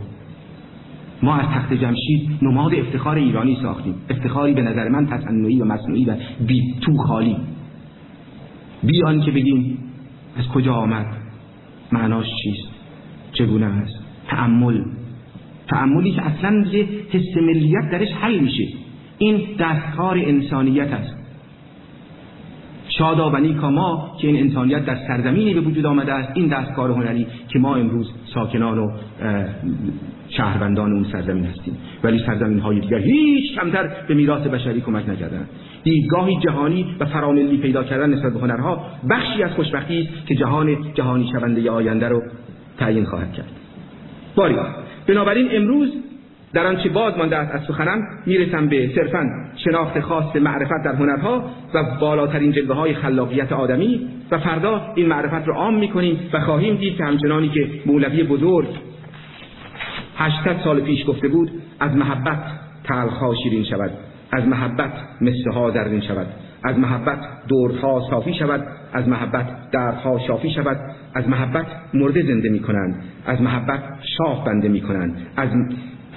[1.23, 3.95] ما از تخت جمشید نماد افتخار ایرانی ساختیم.
[4.09, 6.15] افتخاری به نظر من تصنعی و مصنوعی و
[6.47, 7.35] بی تو خالی
[8.83, 9.77] بیان که بگیم
[10.37, 11.05] از کجا آمد؟
[11.91, 12.69] معناش چیست؟
[13.33, 14.83] چگونه است؟ تعمل
[15.69, 18.67] تعملی که اصلا یه حس ملیت درش حل میشه.
[19.17, 21.19] این دستکار انسانیت است.
[22.87, 27.59] شادابنی کاما که این انسانیت در سرزمینی به وجود آمده است این دستکار هنری که
[27.59, 28.91] ما امروز ساکنان و
[30.29, 31.77] شهروندان اون سرزمین هستیم.
[32.03, 35.45] ولی سرزمین های دیگر هیچ کمتر به میراث بشری کمک نکردن.
[35.83, 40.77] دیدگاهی جهانی و فراملی پیدا کردن نسبت به هنرها بخشی از خوشبختی است که جهان
[40.93, 42.21] جهانی شونده آینده رو
[42.77, 43.51] تعیین خواهد کرد.
[44.35, 44.55] باری
[45.09, 45.89] بنابراین امروز
[46.53, 51.49] در آنچه باز مانده است از سخنم می‌رسم به صرفا شناخت خاص معرفت در هنرها
[51.73, 56.75] و بالاترین جلوه های خلاقیت آدمی و فردا این معرفت رو عام می‌کنیم و خواهیم
[56.75, 58.67] دید که همچنانی که مولوی بزرگ
[60.17, 62.43] 800 سال پیش گفته بود از محبت
[62.83, 63.91] تلخها شیرین شود
[64.31, 64.91] از محبت
[65.21, 66.27] مثل ها زرین شود
[66.63, 68.67] از محبت دورها صافی شود.
[68.93, 70.77] از محبت درها شافی شود
[71.13, 73.83] از محبت مرده زنده می کنند از محبت
[74.17, 75.49] شاه بنده می کنند از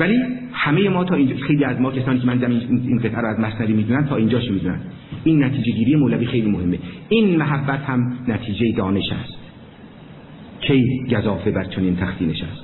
[0.00, 0.18] ولی
[0.52, 3.40] همه ما تا اینجا خیلی از ما کسانی که من زمین این قطعه رو از
[3.40, 4.80] مصنوی می‌دونن تا اینجاش می‌دونن.
[5.24, 6.78] این نتیجه گیری مولوی خیلی مهمه.
[7.08, 9.38] این محبت هم نتیجه دانش است.
[10.60, 12.61] کی گذافه بر چنین تختی نشست؟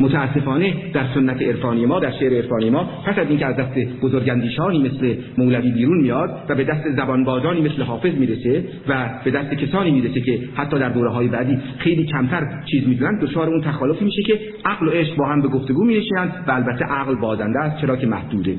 [0.00, 4.78] متاسفانه در سنت عرفانی ما در شعر عرفانی ما پس از اینکه از دست بزرگندیشانی
[4.78, 9.90] مثل مولوی بیرون میاد و به دست زبانبازانی مثل حافظ می‌رسه و به دست کسانی
[9.90, 14.22] می‌رسه که حتی در دوره های بعدی خیلی کمتر چیز می‌دونن دچار اون تخالفی میشه
[14.22, 17.96] که عقل و عشق با هم به گفتگو می‌رسند و البته عقل بازنده است چرا
[17.96, 18.56] که محدوده.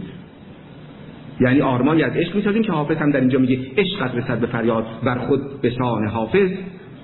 [1.42, 4.86] یعنی آرمانی از عشق می‌سازیم که حافظ هم در اینجا میگه عشقت رسد به فریاد
[5.04, 6.50] بر خود به شان حافظ.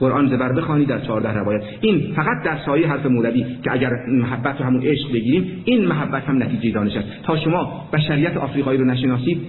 [0.03, 1.61] قرآن زبر بخوانی در چهارده روایت.
[1.81, 6.23] این فقط در سایه حرف مولوی که اگر محبت رو همون عشق بگیریم این محبت
[6.23, 7.07] هم نتیجه دانش است.
[7.23, 9.41] تا شما بشریت آفریقایی رو نشناسید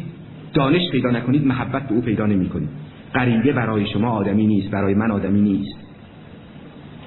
[0.54, 2.68] دانش پیدا نکنید محبت به او پیدا نمی کنید
[3.14, 5.78] غریبه برای شما آدمی نیست برای من آدمی نیست.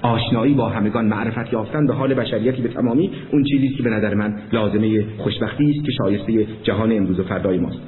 [0.01, 4.13] آشنایی با همگان معرفت یافتن به حال بشریتی به تمامی اون چیزی که به نظر
[4.13, 7.79] من لازمه خوشبختی است که شایسته جهان امروز و فردای ماست.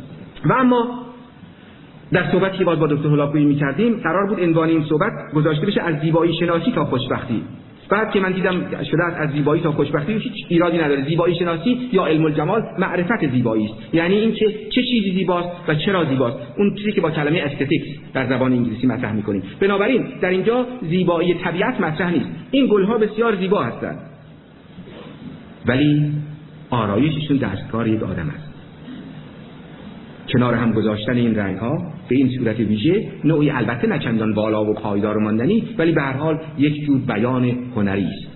[0.46, 1.09] و اما
[2.12, 5.96] در صحبتی که با دکتر هلاکویی می‌کردیم قرار بود عنوان این صحبت گذاشته بشه از
[6.02, 7.42] زیبایی شناسی تا خوشبختی.
[7.90, 11.06] بعد که من دیدم شده است از زیبایی تا خوشبختی هیچ ایرادی نداره.
[11.06, 13.94] زیبایی شناسی یا علم الجمال معرفت زیبایی است.
[13.94, 16.38] یعنی اینکه چه چیزی زیباست و چرا زیباست.
[16.58, 19.44] اون چیزی که با کلمه استتیکس در زبان انگلیسی مطرح می‌کنیم.
[19.60, 22.30] بنابراین در اینجا زیبایی طبیعت مطرح نیست.
[22.52, 24.00] این گلها بسیار زیبا هستند.
[25.66, 26.12] ولی
[26.70, 28.50] آرایششون دستکار یک آدم است.
[30.34, 34.74] کنار هم گذاشتن این رنگ ها به این صورت ویژه نوعی البته نچندان بالا و
[34.74, 38.28] پایدار ماندنی ولی به هر حال یک جور بیان هنری است.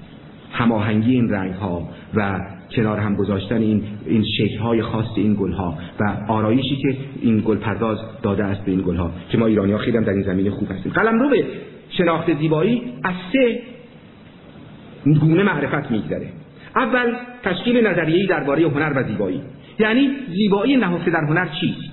[0.51, 2.39] هماهنگی این رنگ ها و
[2.71, 7.43] کنار هم گذاشتن این این شکل های خاص این گل ها و آرایشی که این
[7.45, 10.13] گل پرداز داده است به این گل ها که ما ایرانی ها خیلی هم در
[10.13, 10.91] این زمینه خوب هستیم.
[10.91, 11.45] قلم رو به
[11.89, 13.59] شناخت زیبایی از سه
[15.19, 16.27] گونه معرفت میگذره.
[16.75, 19.41] اول تشکیل نظریه‌ای درباره هنر و زیبایی.
[19.79, 21.92] یعنی زیبایی نهفته در هنر چیست؟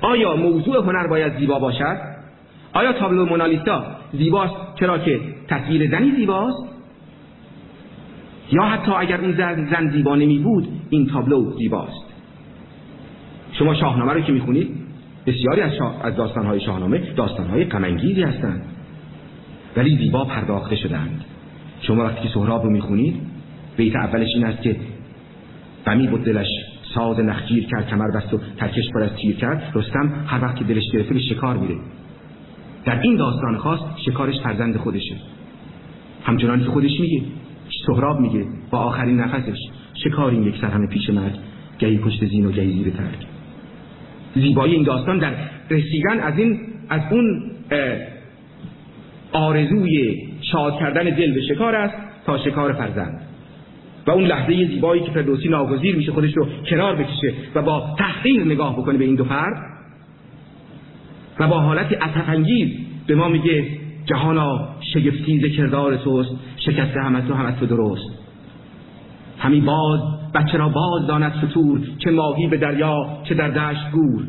[0.00, 1.96] آیا موضوع هنر باید زیبا باشد؟
[2.72, 6.68] آیا تابلو مونالیسا زیباست چرا که تصویر زنی زیباست؟
[8.52, 12.04] یا حتی اگر این زن, زن زیبا نمی بود این تابلو زیباست.
[13.52, 14.70] شما شاهنامه رو که می‌خونید
[15.26, 16.06] بسیاری از, شاه...
[16.06, 18.62] از داستانهای شاهنامه داستانهای غمانگیزی هستند.
[19.76, 21.24] ولی زیبا پرداخته شدند
[21.80, 23.22] شما وقتی که سهراب رو می‌خونید
[23.76, 24.76] بیت اولش این است که
[25.86, 26.48] غمی بود دلش
[26.98, 29.72] ساز نخجیر کرد کمر بست و ترکش پر از تیر کرد.
[29.74, 31.74] رستم هر وقت که دلش گرفته به شکار میره
[32.84, 35.16] در این داستان خاص شکارش فرزند خودشه.
[36.24, 37.22] همچنان که خودش میگه
[37.86, 39.58] سهراب میگه با آخرین نفسش.
[40.30, 41.34] این یک سر همه پیش مرگ
[41.78, 43.26] گهی پشت زین و گهی زیر ترک
[44.34, 45.34] زیبایی این داستان در
[45.70, 47.42] رسیدن از این از اون
[49.32, 51.94] آرزوی شاد کردن دل به شکار است
[52.26, 53.27] تا شکار فرزند.
[54.08, 58.44] و اون لحظه زیبایی که فردوسی ناگزیر میشه خودش رو کنار بکشه و با تحقیر
[58.44, 59.56] نگاه بکنه به این دو فرد
[61.38, 62.68] و با حالتی عطفانگیز
[63.06, 63.66] به ما میگه
[64.04, 68.10] جهانا شگفتی کردار توست شکسته هم از تو هم از تو درست.
[69.38, 70.00] همین باز
[70.34, 74.24] بچه را باز داند ستور چه ماهی به دریا چه در دشت گور.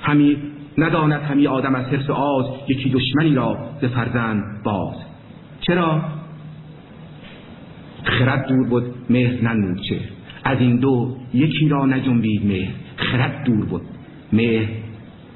[0.00, 0.36] همین
[0.78, 4.96] نداند همی آدم از حرس آز یکی دشمنی را ز فرزند باز.
[5.60, 6.00] چرا؟
[8.04, 9.96] خرد دور بود مهر ننمود چه.
[10.44, 12.72] از این دو یکی را نجنبید مهر.
[12.96, 13.82] خرد دور بود
[14.32, 14.68] مهر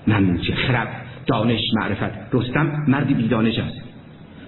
[0.09, 0.55] ننمود چه.
[0.55, 0.89] خرد
[1.27, 2.35] دانش معرفت.
[2.35, 3.83] رستم مردی بیدانش است.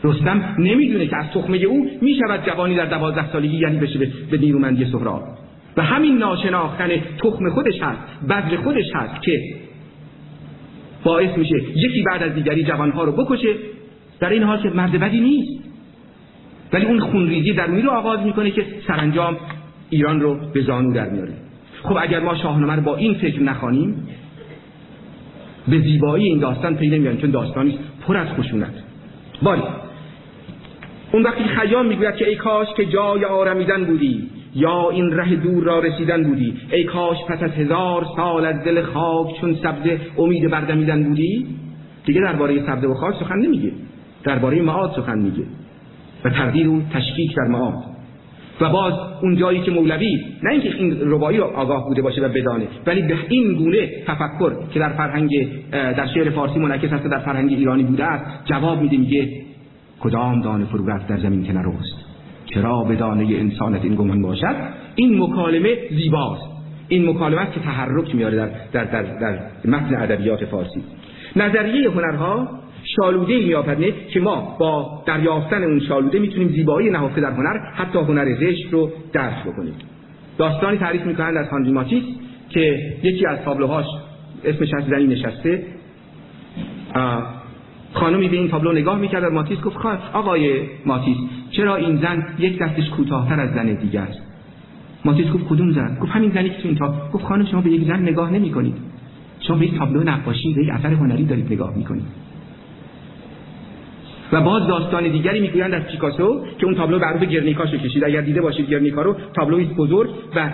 [0.04, 3.98] رستم نمی‌دونه که از تخمه او می‌شود جوانی در دوازده سالگی یعنی بشه
[4.30, 5.22] به نیرومندی سهراب.
[5.76, 7.98] و همین ناشناختن تخم خودش هست
[8.28, 9.40] بذر خودش هست که
[11.04, 13.54] باعث میشه یکی بعد از دیگری جوانها رو بکشه.
[14.20, 15.63] در این حال که مرد بدی نیست.
[16.74, 19.36] ولی اون خونریزی درونی رو آغاز می‌کنه که سرانجام
[19.90, 21.32] ایران رو به زانو در میاره.
[21.82, 24.08] خب اگر ما شاهنامه رو با این فکر نخوانیم
[25.68, 28.74] به زیبایی این داستان پی نمیاریم چون داستانی پر از خشونت.
[29.42, 29.62] باری
[31.12, 35.64] اون وقتی خیام می‌گوید که ای کاش که جای آرمیدن بودی یا این ره دور
[35.64, 40.50] را رسیدن بودی ای کاش پس از هزار سال از دل خاک چون سبزه امید
[40.50, 41.46] بردمیدن بودی
[42.04, 43.72] دیگه درباره سبزه و خاک سخن نمیگه.
[44.24, 45.44] درباره معاد سخن میگه.
[46.24, 47.94] و تردید و تشکیک در معاد
[48.60, 52.28] و باز اون جایی که مولوی نه اینکه این ربایی رو آگاه بوده باشه و
[52.28, 55.30] بدانه ولی به این گونه تفکر که در فرهنگ
[55.70, 59.28] در شعر فارسی منعکس هست در فرهنگ ایرانی بوده است جواب میده میگه
[60.00, 62.04] کدام دانه فرو رفت در زمین که نرست؟
[62.54, 64.56] چرا به دانه انسانت این گمان باشد؟
[64.94, 66.42] این مکالمه زیباست.
[66.88, 70.82] این مکالمه که تحرک میاره در در در, در متن ادبیات فارسی.
[71.36, 72.48] نظریه هنرها
[72.96, 78.34] شالوده میآفرینه که ما با دریافتن اون شالوده می‌تونیم زیبایی نهفته در هنر حتی هنر
[78.34, 79.74] زشت رو درک بکنیم.
[80.38, 82.02] داستانی تعریف می‌کنند از هانری ماتیس
[82.48, 83.86] که یکی از تابلوهاش
[84.44, 85.62] اسمش از زنی نشسته.
[87.92, 91.16] خانمی به این تابلو نگاه می‌کرد و ماتیس گفت خواهد آقای ماتیس
[91.50, 94.22] چرا این زن یک دستش کوتاهتر از زن دیگه است؟
[95.04, 97.70] ماتیس گفت کدوم زن؟ گفت همین زنی که تو این تا گفت خانم شما به
[97.70, 98.76] یک زن نگاه نمی کنید
[99.40, 102.23] شما به یک تابلو نقاشی به یک اثر هنری دارید نگاه می‌کنید.
[104.32, 108.40] و باز داستان دیگری می‌گویند از پیکاسو که اون تابلو معروف گرنیکاشو کشید اگر دیده
[108.40, 110.50] باشید گرنیکا رو تابلوی بزرگ و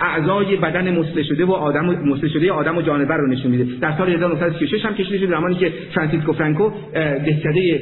[0.00, 3.66] اعضای بدن مثله شده و آدم مثله شده آدم و جانور رو نشون میده.
[3.80, 7.80] در سال 1936 هم کشیده شد زمانی که فرانسیسکو فرانکو دهکده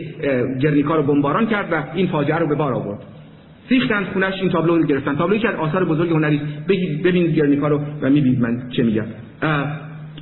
[0.61, 2.99] گرنیکا رو بمباران کرد و این فاجعه رو به بار آورد.
[3.71, 5.17] ریختن خونش این تابلو رو گرفتن.
[5.17, 6.41] تابلویی که از آثار بزرگ هنری
[7.05, 9.05] ببینید گرنیکا رو و می‌بینید من چه میگم.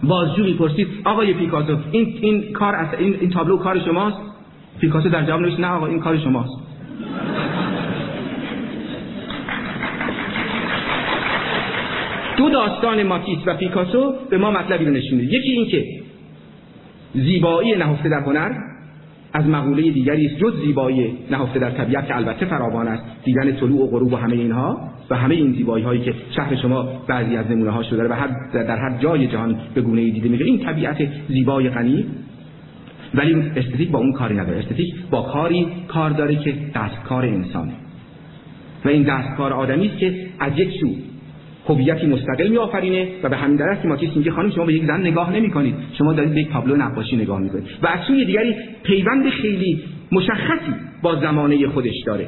[0.03, 4.17] بازجو می‌پرسید آقای پیکاسو این این کار این, این تابلو کار شماست؟
[4.81, 6.53] پیکاسو در جواب نوشت نه آقا این کار شماست.
[12.37, 15.85] دو داستان ماتیس و پیکاسو به ما مطلبی رو نشون یکی این که
[17.15, 18.51] زیبایی نهفته در هنر
[19.33, 23.05] از مقوله دیگری است جز زیبایی نهفته در طبیعت که البته فراوان است.
[23.25, 26.89] دیدن طلوع و غروب و همه اینها و همه این زیبایی هایی که شهر شما
[27.09, 30.45] بعضی از نمونه ها شده و هر در هر جای جهان به گونه دیده میشه
[30.45, 32.05] این طبیعت زیبای غنی
[33.15, 34.59] ولی استتیک با اون کاری نداره.
[34.59, 37.73] استتیک با کاری کار داره که دستکار انسانه
[38.85, 40.95] و این دستکار آدمی است که از یک سو
[41.69, 45.33] هویتی مستقل میآفرینه و به همین دلیل ماتیس میگه خانم شما به یک زن نگاه
[45.33, 47.65] نمی کنید شما دارید به یک تابلو نقاشی نگاه می‌کنید.
[47.83, 52.27] و از سوی دیگری پیوند خیلی مشخصی با زمانه خودش داره.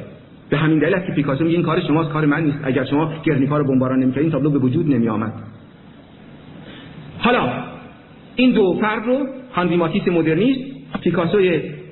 [0.49, 2.57] به همین دلیل که پیکاسو میگه این کار شماست کار من نیست.
[2.63, 5.33] اگر شما گرنیکا رو بمباران نمی‌کنید این تابلو به وجود نمی آمد
[7.17, 7.49] حالا
[8.35, 11.41] این دو فرد رو هانری ماتیس مدرنیست پیکاسو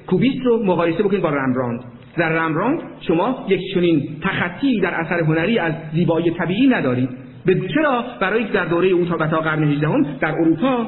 [0.08, 1.80] کوبیست رو مقایسه بکنید با رمبراند.
[2.18, 7.10] در رمبراند شما یک چنین تخطی در اثر هنری از زیبایی طبیعی ندارید.
[7.46, 10.86] به چرا برای در دوره او تا تا قرن 18 در اروپا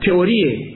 [0.00, 0.74] تئوری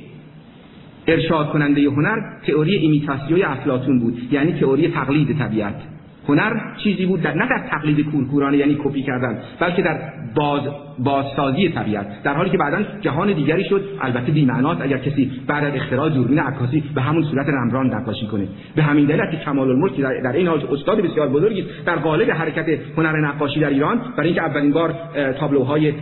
[1.07, 5.98] ارشاد کننده هنر تئوری ایمیتاسیوی افلاطون بود یعنی تئوری تقلید طبیعت.
[6.29, 9.99] هنر چیزی بود در نه در تقلید کورکورانه یعنی کپی کردن بلکه در
[10.35, 10.61] باز
[10.99, 12.23] بازسازی طبیعت.
[12.23, 16.09] در حالی که بعدا جهان دیگری شد البته بی معناست اگر کسی بعد از اختراع
[16.09, 18.49] دوربین عکاسی به همون صورت رمبران نقاشی کنه.
[18.77, 22.31] به همین دلیل که کمال الملک در, در این حال استاد بسیار بزرگی در قالب
[22.31, 24.95] حرکت هنر نقاشی در ایران برای اینکه اولین بار
[25.41, 25.93] تابلوهای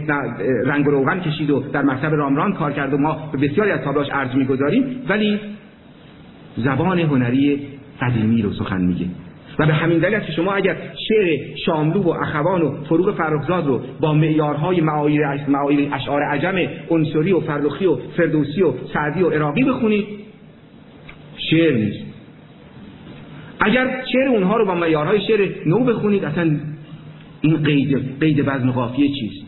[0.65, 3.81] رنگ و روغن کشید و در مکتب رامران کار کرد و ما به بسیاری از
[3.81, 5.41] تابلوهاش ارج می‌گذاریم ولی
[6.57, 7.61] زبان هنری
[8.01, 9.07] قدیمی رو سخن میگه.
[9.59, 10.77] و به همین دلیل که شما اگر
[11.09, 15.23] شعر شاملو و اخوان و فروغ فرخزاد رو با معیارهای معایر
[15.92, 16.55] اشعار عجم
[16.90, 20.07] عنصری و فرخی و فردوسی و سعدی و عراقی بخونید
[21.51, 22.07] شعر نیست.
[23.61, 26.57] اگر شعر اونها رو با معیارهای شعر نو بخونید اصلا
[27.41, 29.47] این قید قید وزن قافیه چیست؟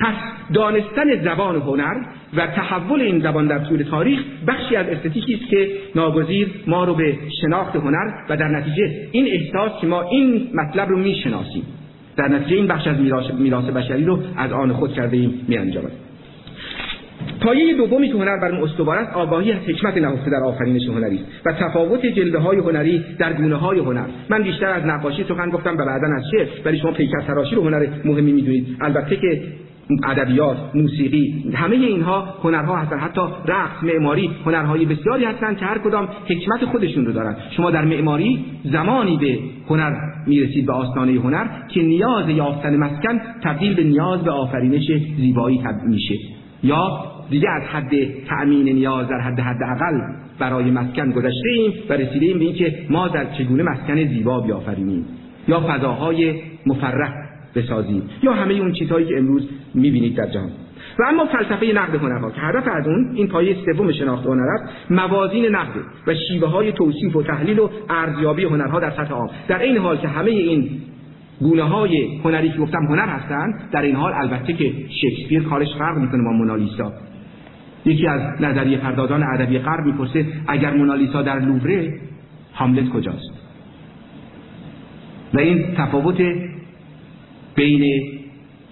[0.00, 0.14] پس
[0.54, 1.94] دانستن زبان هنر
[2.36, 6.94] و تحول این زبان در طول تاریخ بخشی از استتیکی است که ناگزیر ما رو
[6.94, 11.64] به شناخت هنر و در نتیجه این احساس که ما این مطلب رو می‌شناسیم
[12.16, 12.96] در نتیجه این بخش از
[13.38, 15.58] میراث بشری رو از آن خود کرده ایم می
[17.40, 21.52] پایه دومی که هنر بر استوار است آگاهی از حکمت نهفته در آفرینش هنری و
[21.52, 24.04] تفاوت جلوه های هنری در گونه های هنر.
[24.28, 27.62] من بیشتر از نقاشی سخن گفتم و بعدا از شعر ولی شما پیکر تراشی رو
[27.62, 28.76] هنر مهمی می‌دونید.
[28.80, 29.42] البته که
[30.04, 32.98] ادبیات موسیقی همه اینها هنرها هستن.
[32.98, 37.36] حتی رقص معماری هنرهای بسیاری هستند که هر کدام حکمت خودشون رو دارن.
[37.56, 39.92] شما در معماری زمانی به هنر
[40.26, 45.90] می‌رسید به آستانه هنر که نیاز یافتن مسکن تبدیل به نیاز به آفرینش زیبایی تبدیل
[45.90, 46.14] میشه.
[46.62, 47.90] یا دیگه از حد
[48.28, 50.00] تأمین نیاز در حد حداقل
[50.38, 55.04] برای مسکن گذشته ایم و رسیده به اینکه ما در چگونه مسکن زیبا بیافرینیم.
[55.48, 56.34] یا فضاهای
[56.66, 57.31] مفرح.
[57.54, 60.50] بسازیم یا همه اون چیزهایی که امروز می‌بینید در جهان.
[60.98, 64.64] و اما فلسفه نقد هنرها که هدف از اون این پایه سوم شناخت هنر است
[64.90, 69.30] موازین نقد و شیوه های توصیف و تحلیل و ارزیابی هنرها در سطح عام.
[69.48, 70.70] در این حال که همه این
[71.40, 75.98] گونه های هنری که گفتم هنر هستند در این حال البته که شکسپیر کارش فرق
[75.98, 76.92] می‌کنه با مونالیسا.
[77.84, 82.00] یکی از نظریه پردازان ادبی غرب می‌پرسه اگر مونالیسا در لووره
[82.54, 83.42] هاملت کجاست؟
[85.34, 86.20] و این تفاوت
[87.54, 88.02] بین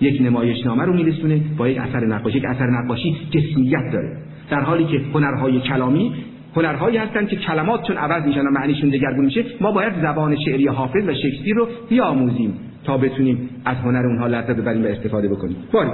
[0.01, 2.39] یک نمایشنامه رو میرسونه با یک اثر نقاشی.
[2.39, 4.17] یک اثر نقاشی جسمیت داره.
[4.51, 6.13] در حالی که هنرهای کلامی
[6.57, 10.67] هنرهایی هستند که کلمات چون عوض میشن و معنیشون دگرگون میشه ما باید زبان شعری
[10.67, 12.55] حافظ و شکسپیر رو بیاموزیم
[12.85, 15.57] تا بتونیم از هنر اونها لذت ببریم و استفاده بکنیم.
[15.73, 15.91] باری.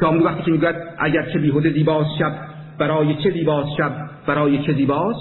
[0.00, 1.84] شاملو وقتی که می‌گوید اگر چه بیهوده
[2.18, 2.32] شب
[2.78, 3.92] برای چه زیباست شب
[4.26, 5.18] برای چه زیباست؟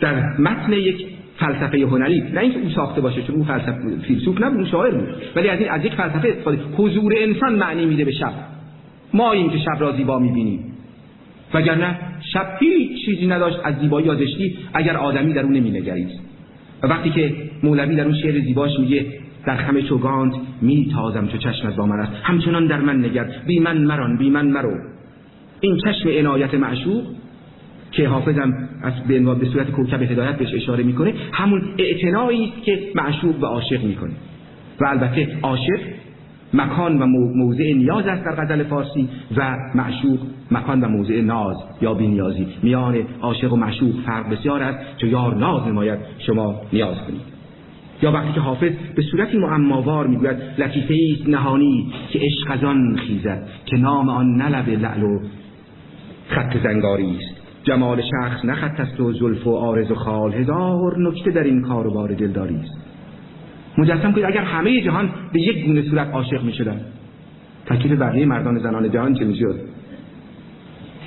[0.00, 1.06] در متن یک
[1.40, 2.20] فلسفه هنری.
[2.20, 3.72] نه اینکه او ساخته باشه چون او فلسفه
[4.02, 5.08] فیلسوف نبود شاعر بود.
[5.36, 8.32] ولی از این از یک فلسفه استفاده حضور انسان معنی میده به شب.
[9.14, 10.64] ما این که شب را زیبا می‌بینیم.
[11.54, 11.98] وگرنه
[12.32, 16.08] شب هیچ چیزی نداشت از زیبایی یا زشتی اگر آدمی در اون نمینگرید
[16.82, 19.06] و وقتی که مولوی در اون شعر زیباش میگه
[19.46, 22.12] در خم چوگانت می تازم چو چشم از با من است.
[22.22, 23.26] همچنان در من نگر.
[23.46, 24.74] بی من مران بی من مرو.
[25.60, 27.04] این چشم عنایت معشوق
[27.90, 32.78] که حافظم از به به صورت کوکب هدایت بهش اشاره می‌کنه همون اعتنایی است که
[32.94, 34.12] معشوق به عاشق می‌کنه.
[34.80, 35.80] و البته عاشق
[36.54, 40.18] مکان و موضع نیاز است در غزل فارسی و معشوق
[40.50, 42.46] مکان و موضع ناز یا بینیازی.
[42.62, 47.20] میان عاشق و معشوق فرق بسیار است چو یار ناز نماید شما نیاز کنید.
[48.02, 52.96] یا وقتی که حافظ به صورتی معماوار می‌گوید لطیفه است نهانی که عشق از آن
[52.96, 55.20] خیزد که نام آن نلب لعل و
[56.28, 57.39] خط زنگاری است.
[57.70, 60.32] جمال شخص نه خط است و زلف و آرز و خال.
[60.32, 62.80] هزار نکته در این کار و بار دلداری است.
[63.78, 66.80] مجسم کنید اگر همه جهان به یک گونه صورت عاشق می شدن
[67.66, 69.54] تکلیف بقیه مردان زنان جهان چه می‌شد.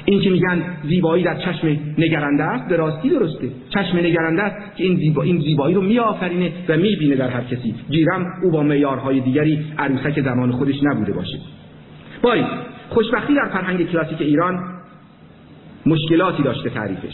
[0.05, 3.49] این که میگن زیبایی در چشم نگرنده است به راستی درسته.
[3.69, 5.23] چشم نگرنده است که این, زیبا...
[5.23, 7.75] این زیبایی رو میآفرینه و می‌بینه در هر کسی.
[7.89, 11.37] گیرم او با معیارهای دیگری عروسک زمان خودش نبوده باشه.
[12.21, 12.43] باری
[12.89, 14.72] خوشبختی در فرهنگ کلاسیک ایران
[15.85, 17.13] مشکلاتی داشته تعریفش.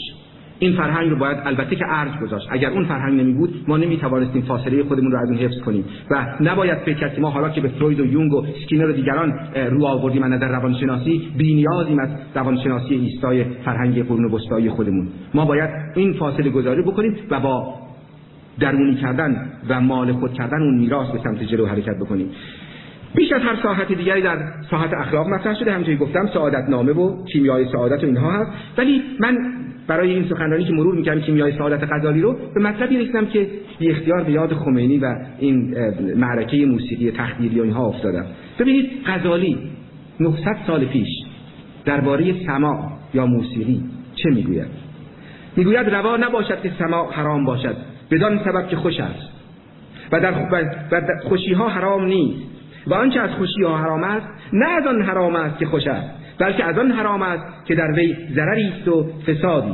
[0.59, 2.47] این فرهنگ رو باید البته که ارج گذاشت.
[2.51, 5.85] اگر اون فرهنگ نمی بود ما نمی توانستیم فاصله خودمون رو از اون حفظ کنیم.
[6.11, 9.33] و نباید فکر که ما حالا که به فروید و یونگ و سکینر و دیگران
[9.71, 15.07] رو آوردیم از نظر روانشناسی بی‌نیازیم از روانشناسی ایستای فرهنگ قرون وسطایی خودمون.
[15.33, 17.75] ما باید این فاصله گذاری بکنیم و با
[18.59, 22.27] درونی کردن و مال خود کردن اون میراث به سمت جلو حرکت بکنیم.
[23.15, 24.37] بیش از هر ساحت دیگری در
[24.71, 25.71] ساحت اخلاق مطرح شده.
[25.71, 28.51] همونطوری گفتم سعادت نامه و کیمیای سعادت و اینها هست.
[28.77, 29.37] ولی من
[29.87, 33.47] برای این سخنرانی که مرور می‌کنم کیمیای سعادت غزالی رو به مطلبی رسیدم که
[33.79, 35.75] بی اختیار به یاد خمینی و این
[36.15, 38.25] معرکه موسیقی تخدیری و اینها افتادم.
[38.59, 39.57] ببینید غزالی
[40.19, 41.07] 900 سال پیش
[41.85, 43.83] درباره سما یا موسیقی
[44.15, 44.67] چه می‌گوید؟
[45.55, 47.75] می‌گوید روا نباشد که سما حرام باشد
[48.11, 49.29] بدان سبب که خوش است.
[50.11, 52.49] و در خوشی ها حرام نیست.
[52.87, 56.09] و آنچه از خوشی ها حرام است نه از آن حرام است که خوش است
[56.39, 59.73] بلکه از آن حرام است که در وی ضرری است و فسادی.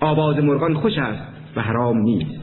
[0.00, 1.22] آواز مرغان خوش است
[1.56, 2.40] و حرام نیست.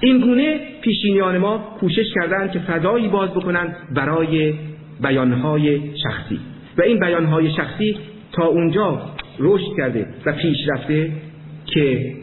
[0.00, 4.54] این گونه پیشینیان ما کوشش کردند که فضایی باز بکنند برای
[5.02, 6.40] بیانهای شخصی.
[6.78, 7.96] و این بیانهای شخصی
[8.32, 9.02] تا اونجا
[9.38, 11.12] رشد کرده و پیش رفته
[11.66, 12.14] که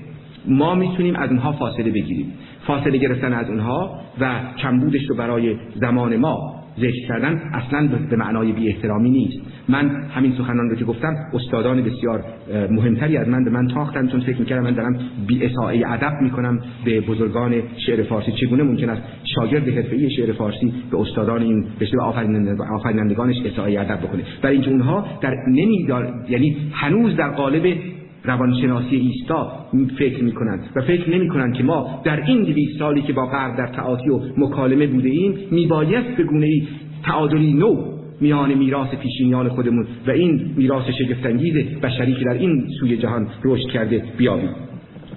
[0.48, 2.34] ما می‌تونیم از اونها فاصله بگیریم.
[2.68, 8.52] فاصله گرفتن از اونها و کمبودش رو برای زمان ما ذکر کردن اصلا به معنای
[8.52, 9.38] بی احترامی نیست.
[9.70, 12.24] من همین سخنان رو که گفتم استادان بسیار
[12.72, 16.60] مهمتری از من به من تاختن چون فکر می‌کردم من دارم بی اساءه ادب می‌کنم
[16.86, 18.32] به بزرگان شعر فارسی.
[18.32, 19.02] چگونه ممکن است
[19.36, 25.06] شاگرد حرفه‌ای شعر فارسی به استادان این به آفرینندگانش اساءه ادب بکنه؟ برای اینکه اونها
[25.22, 27.78] در نمیدار یعنی هنوز در قالب
[28.24, 29.66] روانشناسی ایستا
[29.98, 33.26] فکر می کنند و فکر نمی کنند که ما در این دویست سالی که با
[33.26, 36.68] غرب در تعاطی و مکالمه بوده ایم می بایست به گونه ای
[37.04, 42.98] تعادلی نو میان میراث پیشینیان خودمون و این میراث شگفتانگیز بشری که در این سوی
[42.98, 44.50] جهان رشد کرده بیابیم.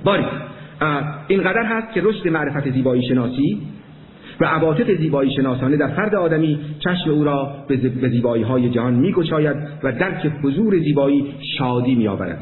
[0.05, 0.25] باری
[1.29, 3.59] اینقدر هست که رشد معرفت زیبایی شناسی
[4.41, 9.57] و عواطف زیبایی شناسانه در فرد آدمی چشم او را به زیبایی های جهان میگشاید
[9.83, 11.25] و درک حضور زیبایی
[11.59, 12.39] شادی میآورد.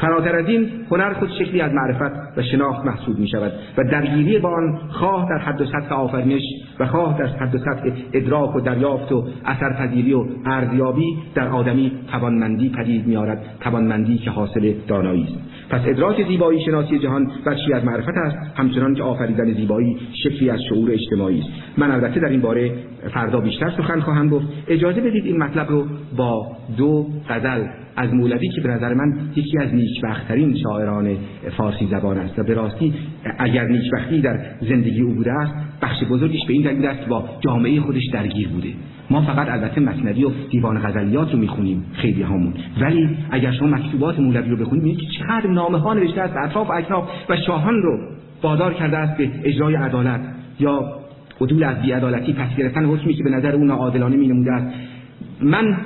[0.00, 4.38] فراتر از این هنر خود شکلی از معرفت و شناخت محسوب می شود و درگیری
[4.38, 6.42] با آن خواه در حد و سطح آفرینش
[6.78, 11.92] و خواه در حد و سطح ادراک و دریافت و اثرپذیری و ارزیابی در آدمی
[12.12, 15.50] توانمندی پدید میآورد توانمندی که حاصل دانایی است.
[15.70, 20.60] پس ادراک زیبایی شناسی جهان بخشی از معرفت است همچنان که آفریدن زیبایی شکلی از
[20.68, 21.48] شعور اجتماعی است.
[21.78, 22.72] من البته در این باره
[23.14, 24.46] فردا بیشتر سخن خواهم گفت.
[24.68, 25.86] اجازه بدید این مطلب رو
[26.16, 26.46] با
[26.76, 27.64] دو غزل
[28.00, 31.16] از مولوی که به نظر من یکی از نیکبختترین شاعران
[31.56, 32.94] فارسی زبان است و به راستی
[33.38, 37.80] اگر نیکبختی در زندگی او بوده است بخش بزرگش به این دلیل است با جامعه
[37.80, 38.68] خودش درگیر بوده.
[39.10, 44.20] ما فقط البته مصنوی و دیوان غزلیات رو می‌خونیم خیلی همون ولی اگر شما مکتوبات
[44.20, 47.98] مولوی رو بخونید می‌بینید که چقدر نامه ها نوشته است اطراف اکناف و شاهان رو
[48.42, 50.20] وادار کرده است به اجرای عدالت.
[50.60, 51.00] یا
[51.40, 54.66] عدول از بیعدالتی پس گرفتن حکمی که به نظر او ناعادلانه مینموده است.
[55.42, 55.76] من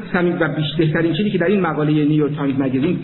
[0.41, 0.49] و
[0.79, 2.99] بهترین چیزی که در این مقاله نیویورک تایمز مگزین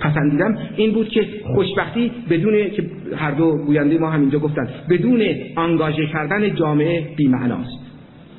[0.00, 2.84] پسندیدم این بود که خوشبختی بدون که
[3.16, 5.22] هر دو گوینده ما همینجا گفتن بدون
[5.56, 7.85] انگاژه کردن جامعه بی‌معناست.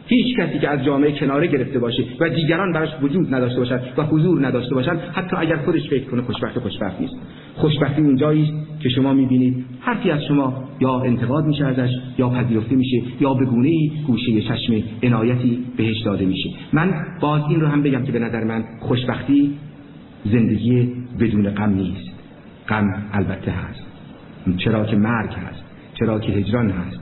[0.07, 4.03] هیچ کسی که از جامعه کناره گرفته باشه و دیگران براش وجود نداشته باشد و
[4.03, 7.15] حضور نداشته باشند حتی اگر خودش فکر کنه خوشبخت خوشبخت نیست.
[7.55, 12.75] خوشبختی اونجایی است که شما می‌بینید حرفی از شما یا انتقاد میشه ازش یا پذیرفته
[12.75, 16.49] میشه یا به گونه ای گوشه چشم عنایتی بهش داده میشه.
[16.73, 19.51] من باز این رو هم بگم که به نظر من خوشبختی
[20.25, 22.11] زندگی بدون غم نیست.
[22.69, 23.83] غم البته هست.
[24.57, 25.63] چرا که مرگ هست.
[25.93, 26.99] چرا که هجران هست.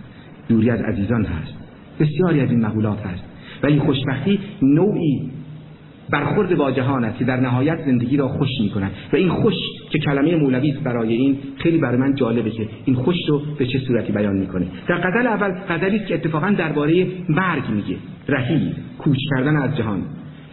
[0.50, 1.65] دوری از عزیزان هست.
[2.00, 3.24] بسیاری از این مقولات هست.
[3.64, 5.30] ولی خوشبختی نوعی
[6.10, 9.54] برخورد با جهان است که در نهایت زندگی را خوش می کند و این خوش
[9.90, 13.66] که کلمه مولوی است برای این خیلی برای من جالبه که این خوش رو به
[13.66, 14.66] چه صورتی بیان می‌کنه.
[14.88, 17.96] در غزل اول است که اتفاقا درباره مرگ میگه.
[18.30, 20.02] رحیل کوچ کردن از جهان.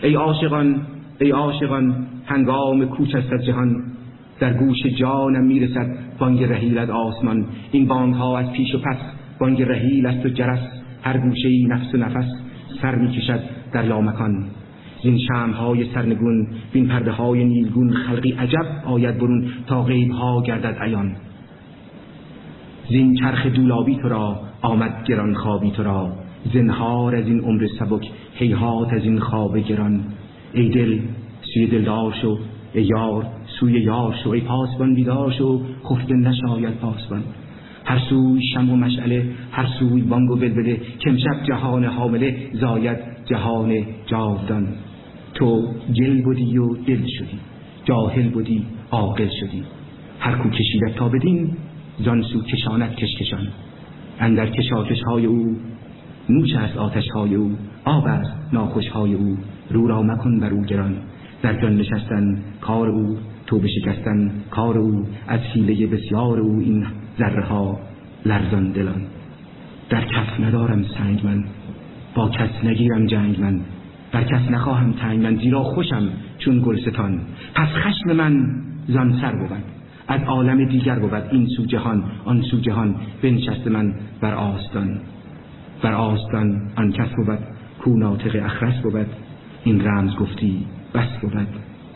[0.03, 0.81] ای عاشقان
[1.21, 3.83] ای عاشقان هنگام کوچ است از جهان.
[4.41, 7.47] در گوش جانم می‌رسد بانگ رحیل از آسمان.
[7.73, 8.97] این بانگ ها از پیش و پس
[9.41, 10.82] بانگ رحیل است و جرس.
[11.03, 12.29] هر گوشه ای نفس و نفس
[12.83, 13.41] سر می‌کشد
[13.73, 14.45] در لامکان.
[15.03, 20.79] این شمهای سرنگون بین پرده های نیلگون خلقی عجب آید برون تا غیب ها گردد
[20.81, 21.17] عیان.
[22.89, 26.13] زین چرخ دولابی تو را آمد گران خوابی تو را.
[26.55, 30.01] زنهار از این عمر سبک هیهات از این خواب گران.
[30.53, 30.99] ای دل
[31.55, 32.39] سوی دلدار شو
[32.75, 33.27] ای یار
[33.61, 34.31] سوی یار شو.
[34.31, 35.61] ای پاسبان بیدار شو.
[35.85, 37.23] خفته نشاید پاسبان.
[37.93, 43.87] هر سوی شم و مشعله هر سوی بانگ و بلبله کمشب جهان حامله زاید جهان
[44.07, 44.69] جاودان.
[45.35, 47.39] تو جل بودی و دل شدی
[47.85, 49.63] جاهل بودی عاقل شدی.
[50.21, 51.51] هر کو کشیدت تا بدین
[52.05, 53.49] زانسو کشانت کشکشان.
[54.21, 55.57] اندر کشاکش های او
[56.29, 57.51] نوش است آتش های او
[57.85, 59.37] آب است ناخوش های او.
[59.71, 60.97] رو را مکن بر او گران.
[61.43, 63.17] در جان نشستن کار او
[63.47, 65.07] تو شکستن کار او.
[65.29, 66.87] از حیله بسیار او این
[67.19, 67.79] ذره ها
[68.27, 69.03] لرزان دلان.
[69.91, 71.45] در کف ندارم سنگ من
[72.15, 73.61] با کس نگیرم جنگ من.
[74.13, 76.09] بر کس نخواهم تنگ من زیرا خوشم
[76.39, 77.21] چون گلستان.
[77.55, 78.47] پس خشم من
[78.89, 79.51] زان سر بود
[80.09, 81.15] از عالم دیگر بود.
[81.15, 85.01] این سو جهان آن سو جهان بنشست من بر آستان.
[85.83, 87.39] بر آستان آن کس بود
[87.79, 89.07] کو ناطق اخرس بود.
[89.65, 91.47] این رمز گفتی بس بود.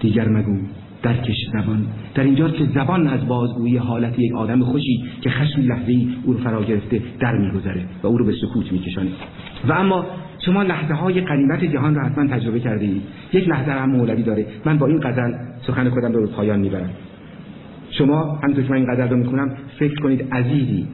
[0.01, 0.59] دیگر مگو
[1.07, 1.87] درکش زبان.
[2.15, 6.33] در اینجا که زبان از بازگویی حالت یک آدم خوشی که خشم لحظه ای او
[6.33, 9.11] رو فرا گرفته در میگذره و او رو به سکوت میکشانه.
[9.69, 10.07] و اما
[10.39, 13.03] شما لحظه های قنیمت جهان رو حتما تجربه کرده اید.
[13.33, 14.47] یک لحظه هم مولوی داره.
[14.65, 15.33] من با این غزل
[15.67, 16.91] سخن خودم رو پایان می‌برم.
[17.91, 20.87] شما همونطور که من این غزل رو می‌کنم فکر کنید عزیزی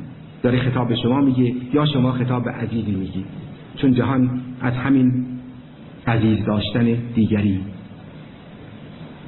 [0.43, 3.25] داره خطاب به شما میگه یا شما خطاب به عزیزی میگی
[3.77, 5.27] چون جهان از همین
[6.07, 6.85] عزیز داشتن
[7.15, 7.61] دیگری.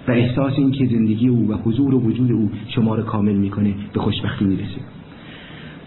[0.08, 3.74] و احساس این که زندگی او و حضور و وجود او شما رو کامل می‌کنه
[3.92, 4.80] به خوشبختی می‌رسه.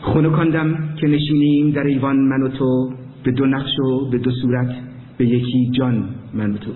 [0.01, 2.89] خونکاندم که نشینیم در ایوان من و تو
[3.23, 4.75] به دو نقش و به دو صورت
[5.17, 6.03] به یکی جان
[6.33, 6.71] من و تو.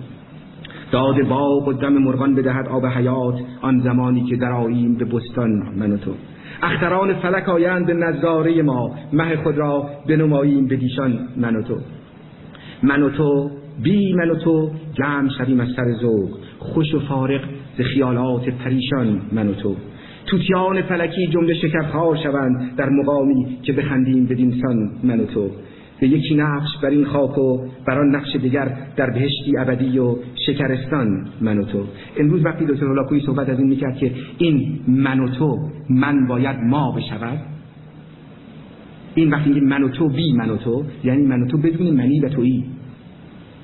[0.92, 5.50] داد باغ و دم مرغان بدهد آب حیات آن زمانی که در آییم به بستان
[5.78, 6.12] من و تو.
[6.64, 11.78] اختران فلک آیند به نظاره ما مه خود را بنماییم به دیشان من و تو.
[12.84, 13.52] من و تو
[13.84, 16.30] بی من و تو جمع شویم از سر ذوق.
[16.62, 17.41] خوش و فارق
[17.78, 19.76] ز خیالات پریشان من و تو.
[20.26, 25.49] توتیان فلکی جمله شکرخوار شوند در مقامی که بخندیم بدین سان من و تو.
[25.99, 27.57] به یکی نقش بر این خاک و
[27.88, 31.84] بر آن نقش دیگر در بهشتی ابدی و شکرستان من و تو.
[32.20, 35.57] امروز وقتی دکتر هولاکویی صحبت از این می‌کرد که این من و تو
[35.89, 37.39] من باید ما بشود.
[39.16, 42.20] این وقتی من و تو بی من و تو یعنی من و تو بدون منی
[42.20, 42.66] و تویی.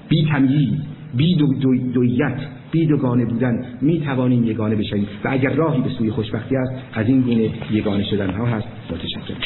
[0.09, 1.53] بی تمییز بی دو
[1.93, 2.39] دویت
[2.71, 5.07] بی دوگانه بودن می توانیم یگانه بشویم.
[5.23, 8.67] و اگر راهی به سوی خوشبختی است از این گونه یگانه شدن ها هست.
[8.91, 9.37] متشکرم